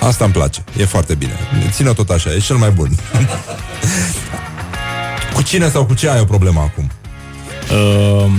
[0.00, 1.32] Asta îmi place, e foarte bine
[1.70, 2.90] Ține-o tot așa, e cel mai bun
[5.34, 6.90] Cu cine sau cu ce ai o problemă acum?
[7.72, 8.30] Uh,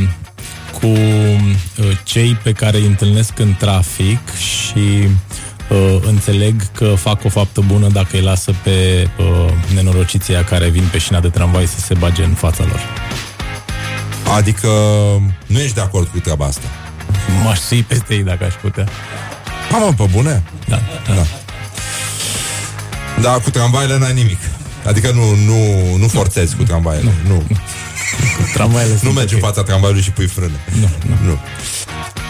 [0.79, 5.07] Cu uh, cei pe care îi întâlnesc în trafic și
[5.69, 10.69] uh, înțeleg că fac o faptă bună dacă îi lasă pe uh, nenorociții aia care
[10.69, 12.79] vin pe șina de tramvai să se bage în fața lor.
[14.35, 14.67] Adică
[15.45, 16.67] nu ești de acord cu treaba asta
[17.43, 18.87] M-aș sui peste ei dacă aș putea.
[19.71, 20.43] Mamă, pe bune?
[20.67, 21.13] Da, da.
[21.13, 21.21] Da.
[23.21, 24.39] Da, cu tramvaile n-ai nimic
[24.85, 25.57] Adică nu, nu,
[25.97, 27.43] nu forțezi cu tramvaile Nu, nu,
[28.53, 29.41] Tramvaiele nu sunt mergi ok.
[29.41, 31.15] în fața tramvaiului și pui frână Nu, nu.
[31.25, 31.39] Nu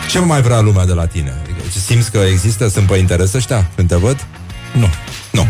[0.09, 1.33] Ce mai vrea lumea de la tine?
[1.43, 4.25] Adică, ce simți că există, sunt pe interes ăștia când te văd?
[4.73, 4.87] Nu.
[5.31, 5.47] Nu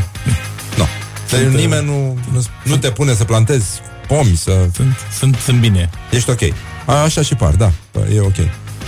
[0.77, 0.87] Nu
[1.29, 3.65] Deci Sunt, nimeni nu, nu, nu te pune să plantezi
[4.07, 4.67] pomi, să...
[4.75, 5.89] Sunt, sunt, sunt bine.
[6.09, 6.41] Ești ok
[6.85, 7.71] A, Așa și par, da,
[8.13, 8.35] e ok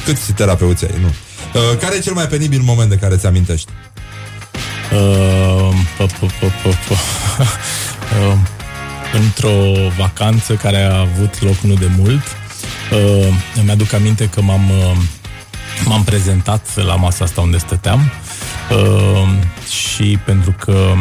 [0.06, 3.72] Câți terapeuți ai, nu uh, Care e cel mai penibil moment de care ți amintești?
[9.14, 12.24] Într-o vacanță care a avut loc nu de mult,
[12.92, 13.28] uh,
[13.60, 14.98] îmi aduc aminte că m-am, uh,
[15.86, 18.12] m-am prezentat la masa asta unde stăteam
[18.72, 19.30] uh,
[19.70, 20.94] și pentru că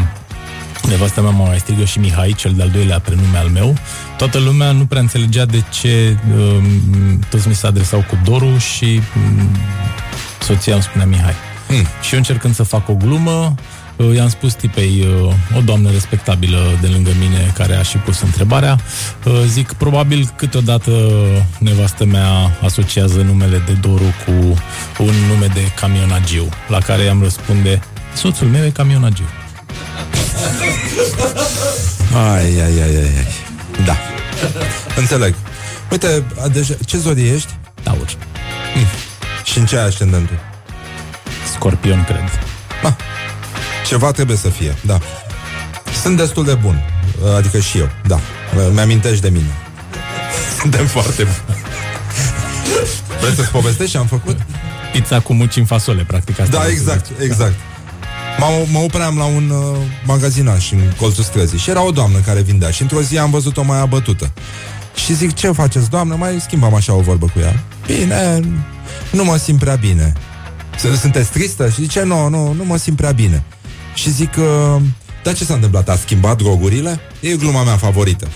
[0.89, 3.75] nevastă mea mă mai strigă și Mihai, cel de-al doilea prenume al meu,
[4.17, 6.65] toată lumea nu prea înțelegea de ce uh,
[7.29, 9.45] toți mi se adresau cu Doru și uh,
[10.41, 11.35] soția îmi spunea Mihai.
[11.67, 11.87] Hmm.
[12.03, 13.82] Și eu încercând să fac o glumă, uh,
[14.15, 18.79] i-am spus tipei, uh, o doamnă respectabilă de lângă mine care a și pus întrebarea,
[19.25, 20.91] uh, zic, probabil câteodată
[21.59, 24.33] nevastă mea asociază numele de Doru cu
[25.03, 27.81] un nume de camionagiu, la care i-am răspunde,
[28.15, 29.25] soțul meu e camionagiu.
[32.15, 33.27] Ai, ai, ai, ai, ai.
[33.85, 33.97] Da.
[34.97, 35.35] Înțeleg.
[35.91, 37.55] Uite, a, deja, ce zodie ești?
[37.83, 38.17] Taur.
[39.45, 40.39] Și în ce ai ascendentul?
[41.53, 42.41] Scorpion, cred.
[42.83, 42.93] Ah,
[43.93, 44.99] ceva trebuie să fie, da.
[46.03, 46.85] Sunt destul de bun.
[47.37, 48.21] Adică și eu, da.
[48.73, 49.53] Mi-amintești de mine.
[50.61, 51.59] Suntem foarte buni.
[53.21, 54.39] Vrei să-ți povestești ce am făcut?
[54.93, 56.41] Pizza cu muci în fasole, practic.
[56.41, 57.17] Asta Da, vreau să exact, zic.
[57.31, 57.55] exact.
[58.39, 62.41] Mă, mă opream la un uh, magazinaș în colțul străzii și era o doamnă care
[62.41, 64.33] vindea și într-o zi am văzut-o mai abătută.
[64.95, 66.15] Și zic, ce faceți, doamnă?
[66.15, 67.63] Mai schimbam așa o vorbă cu ea.
[67.87, 68.41] Bine,
[69.11, 70.13] nu mă simt prea bine.
[70.79, 71.69] "S- Sunteți tristă?
[71.69, 73.43] Și zice, nu, nu, nu mă simt prea bine.
[73.95, 74.83] Și zic, uh,
[75.23, 75.89] dar ce s-a întâmplat?
[75.89, 77.01] A schimbat drogurile?
[77.21, 78.29] E gluma mea favorită.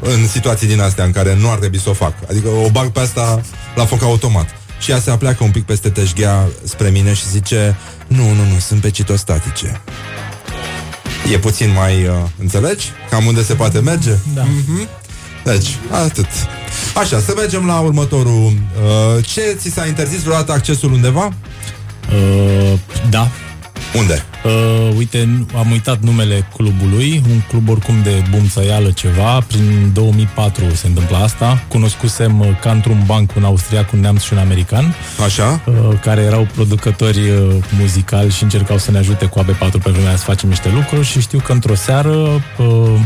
[0.00, 2.14] În situații din astea în care nu ar trebui să o fac.
[2.30, 3.40] Adică o bag pe asta
[3.74, 4.48] la foc automat.
[4.78, 8.58] Și ea se apleacă un pic peste teșghea spre mine și zice Nu, nu, nu,
[8.58, 9.80] sunt pe citostatice
[11.32, 12.90] E puțin mai, uh, înțelegi?
[13.10, 14.12] Cam unde se poate merge?
[14.34, 14.42] Da.
[14.42, 14.88] Mhm.
[15.44, 16.26] Deci, atât
[16.94, 21.32] Așa, să mergem la următorul uh, Ce ți s-a interzis vreodată accesul undeva?
[22.12, 22.78] Uh,
[23.10, 23.30] da,
[23.94, 24.24] Unde?
[24.44, 30.64] Uh, uite, nu- am uitat numele clubului, un club oricum de bumțăială ceva, prin 2004
[30.74, 31.64] se întâmplă asta.
[31.68, 34.94] Cunoscusem uh, ca într-un banc un austriac, un neamț și un american,
[35.24, 35.60] Așa?
[35.66, 40.08] uh, care erau producători uh, muzicali și încercau să ne ajute cu AB4 pe vremea
[40.08, 42.10] aia să facem niște lucruri și știu că într-o seară
[42.58, 42.98] uh,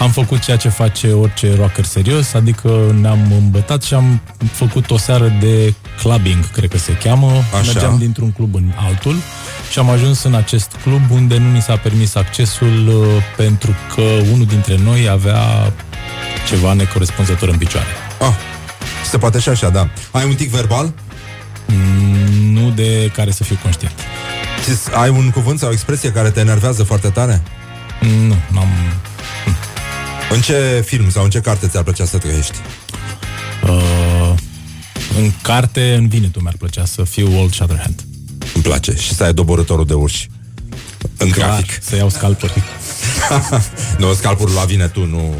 [0.00, 4.20] am făcut ceea ce face orice rocker serios, adică ne-am îmbătat și am
[4.52, 7.30] făcut o seară de clubbing, cred că se cheamă.
[7.30, 7.60] Așa.
[7.72, 9.14] Mergeam dintr-un club în altul
[9.70, 14.00] și am ajuns în acest club unde nu ni s-a permis accesul uh, pentru că
[14.32, 15.72] unul dintre noi avea
[16.48, 17.86] ceva necorespunzător în picioare.
[18.20, 18.34] Ah,
[19.10, 19.88] se poate și așa, da.
[20.10, 20.92] Ai un tic verbal?
[21.66, 23.94] Mm, Nu de care să fiu conștient.
[24.64, 27.42] Ți- Ai un cuvânt sau o expresie care te enervează foarte tare?
[28.26, 28.68] Nu, n-am...
[30.30, 32.58] În ce film sau în ce carte ți-ar plăcea să trăiești?
[33.62, 34.34] Uh,
[35.18, 38.04] în carte, în Vinetu mi-ar plăcea să fiu Old Shatterhand.
[38.54, 38.94] Îmi place.
[38.96, 40.28] Și să ai doborătorul de urși.
[41.16, 41.78] În grafic.
[41.82, 42.62] Să iau scalpuri.
[43.98, 45.34] nu, scalpul la vine tu, nu...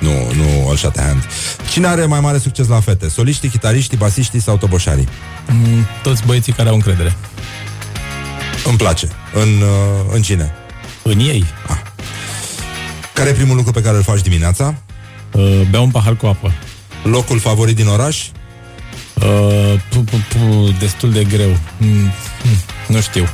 [0.00, 1.24] Nu, nu all shut hand.
[1.70, 3.08] Cine are mai mare succes la fete?
[3.08, 5.08] Soliștii, chitariștii, basiștii sau toboșarii?
[5.48, 7.16] Mm, Toți băieții care au încredere.
[8.64, 9.08] Îmi place.
[9.34, 10.52] În, uh, în cine?
[11.02, 11.44] În ei.
[13.16, 14.74] Care e primul lucru pe care îl faci dimineața?
[15.32, 16.52] Uh, beau un pahar cu apă.
[17.02, 18.26] Locul favorit din oraș?
[19.14, 21.48] Uh, pu, pu, pu, destul de greu.
[21.78, 22.10] Mm, mm,
[22.88, 23.24] nu știu.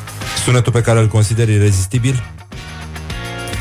[0.45, 2.23] Sunetul pe care îl consideri irezistibil?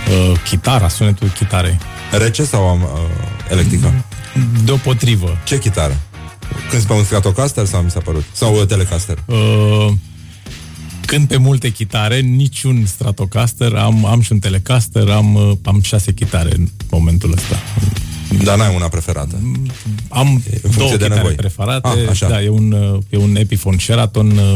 [0.10, 1.78] Uh, chitara, sunetul chitarei.
[2.12, 3.94] Rece sau uh, electrică?
[4.64, 5.38] Deopotrivă.
[5.44, 5.98] Ce chitară?
[6.70, 8.24] Când pe un Stratocaster sau mi s-a părut?
[8.32, 9.18] Sau uh, Telecaster?
[9.26, 9.92] Uh,
[11.06, 16.12] când pe multe chitare, niciun Stratocaster, am, am și un Telecaster, am, uh, am șase
[16.14, 17.56] chitare în momentul ăsta.
[18.44, 19.36] Dar n-ai una preferată.
[20.10, 20.28] Am
[20.62, 21.34] funcție două de chitare nevoi.
[21.34, 22.28] preferate, Ah, așa.
[22.28, 24.56] da, e un, uh, e un Epiphone Sheraton uh,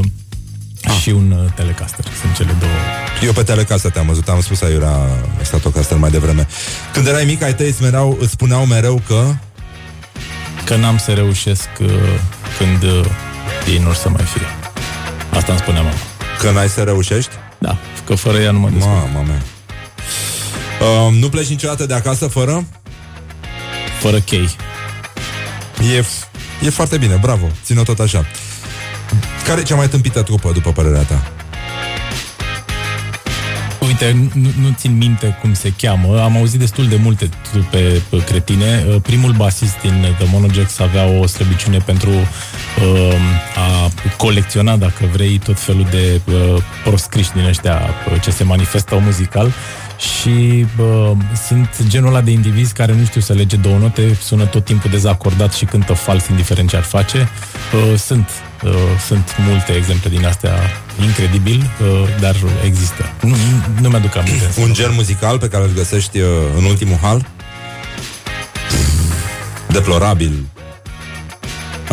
[1.02, 2.06] și un uh, Telecaster.
[2.22, 2.72] Sunt cele două.
[3.24, 4.98] Eu pe Telecaster te-am văzut, am spus aiurea
[5.42, 6.48] Stratocaster mai devreme.
[6.94, 9.34] Când erai mic, ai tăi îți, mereu, îți spuneau mereu că...
[10.66, 11.88] Că n-am să reușesc uh,
[12.58, 13.06] când uh,
[13.72, 14.46] ei nu or să mai fie.
[15.38, 15.96] Asta îmi spunea mama.
[16.40, 17.32] Că n-ai să reușești?
[17.58, 18.94] Da, că fără ea nu mă descurc.
[18.94, 19.42] Mama mea.
[20.82, 22.66] Uh, nu pleci niciodată de acasă fără?
[24.00, 24.56] Fără chei.
[25.96, 26.06] E,
[26.66, 28.26] e foarte bine, bravo, ține-o tot așa.
[29.46, 31.32] Care e cea mai tâmpită trupă, după părerea ta?
[33.88, 36.22] Uite, nu, nu țin minte cum se cheamă.
[36.22, 38.86] Am auzit destul de multe trupe uh, cretine.
[38.88, 43.14] Uh, Primul basist din The Monojax avea o slăbiciune pentru uh,
[43.56, 47.82] a colecționa, dacă vrei, tot felul de uh, proscriși din ăștia
[48.12, 49.54] uh, ce se manifestă muzical
[49.98, 51.12] și uh,
[51.48, 54.90] sunt genul ăla de indivizi care nu știu să lege două note, sună tot timpul
[54.90, 57.30] dezacordat și cântă fals, indiferent ce ar face.
[57.74, 58.30] Uh, sunt,
[58.64, 58.72] uh,
[59.08, 60.54] sunt multe exemple din astea
[61.04, 63.10] incredibil, uh, dar există.
[63.22, 63.36] Nu, nu,
[63.82, 64.50] nu mi-aduc aminte.
[64.62, 66.28] Un gen muzical pe care îl găsești uh,
[66.58, 67.26] în ultimul hal?
[69.68, 70.44] Deplorabil.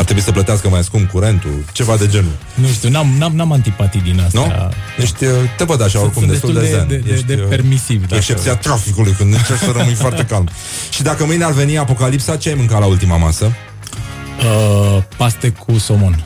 [0.03, 2.33] Ar trebui să plătească mai scump curentul, ceva de genul.
[2.55, 4.41] Nu știu, n-am, n-am, n-am antipatii din astea.
[4.41, 5.03] Nu?
[5.03, 6.89] Ești, uh, te văd așa Sunt- oricum, sunt destul de, destul zen.
[6.89, 10.49] de- de- Ești, de uh, permisiv, dacă- Excepția traficului, când încerci să rămâi foarte calm.
[10.91, 13.45] Și dacă mâine ar veni apocalipsa, ce ai mâncat la ultima masă?
[14.39, 16.25] Uh, paste cu somon.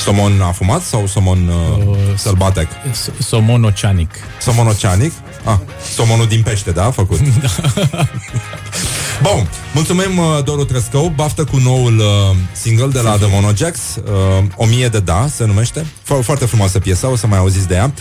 [0.00, 2.68] Somon afumat sau somon uh, Uh, sălbatec?
[2.92, 4.10] S- Somon oceanic.
[4.40, 5.12] Somon oceanic?
[5.44, 5.56] Ah,
[5.94, 6.90] somonul din pește, da?
[6.90, 7.18] Făcut.
[9.22, 11.12] Bun, mulțumim uh, Doru Trescău.
[11.16, 15.44] Baftă cu noul uh, single de la The Monojax uh, O mie de da se
[15.46, 15.80] numește.
[15.80, 17.92] Fo- Foarte frumoasă piesa, o să mai auziți de ea.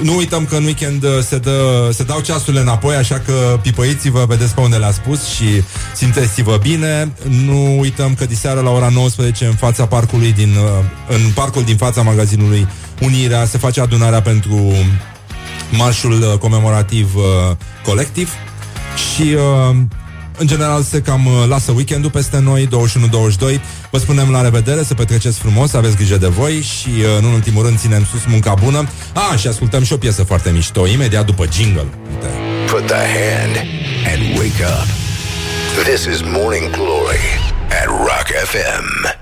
[0.00, 4.24] Nu uităm că în weekend uh, se, dă, se dau ceasurile înapoi Așa că pipăiți-vă,
[4.28, 5.44] vedeți pe unde le-a spus Și
[5.94, 7.12] simțeți-vă bine.
[7.28, 11.76] Nu uităm că diseară la ora 19 În fața parcului din uh, În parcul din
[11.76, 12.68] fața magazinului
[13.00, 14.72] Unirea Se face adunarea pentru
[15.70, 18.30] marșul uh, comemorativ uh, colectiv.
[19.14, 19.76] Și uh,
[20.38, 22.68] în general se cam uh, lasă weekendul peste noi
[23.56, 23.60] 21-22
[23.90, 27.64] Vă spunem la revedere, să petreceți frumos Aveți grijă de voi și uh, în ultimul
[27.64, 31.46] rând Ținem sus munca bună Ah, și ascultăm și o piesă foarte mișto Imediat după
[31.52, 32.26] jingle Uite.
[32.66, 33.56] Put the hand
[34.12, 34.86] and wake up.
[35.84, 37.26] This is Morning Glory
[37.68, 39.14] at Rock FM.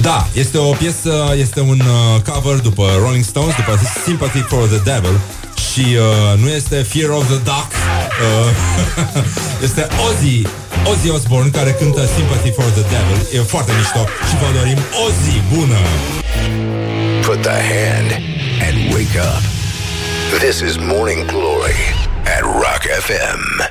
[0.00, 4.78] Da, este o piesă, este un uh, cover după Rolling Stones, după Sympathy for the
[4.78, 5.20] Devil
[5.72, 8.50] și uh, nu este Fear of the Dark, uh,
[9.66, 10.42] este Ozzy,
[10.90, 13.38] Ozzy Osbourne care cântă Sympathy for the Devil.
[13.38, 15.80] E foarte mișto și vă dorim o zi bună!
[17.26, 18.10] Put the hand
[18.66, 19.42] and wake up.
[20.38, 21.80] This is Morning Glory
[22.24, 23.70] at Rock FM.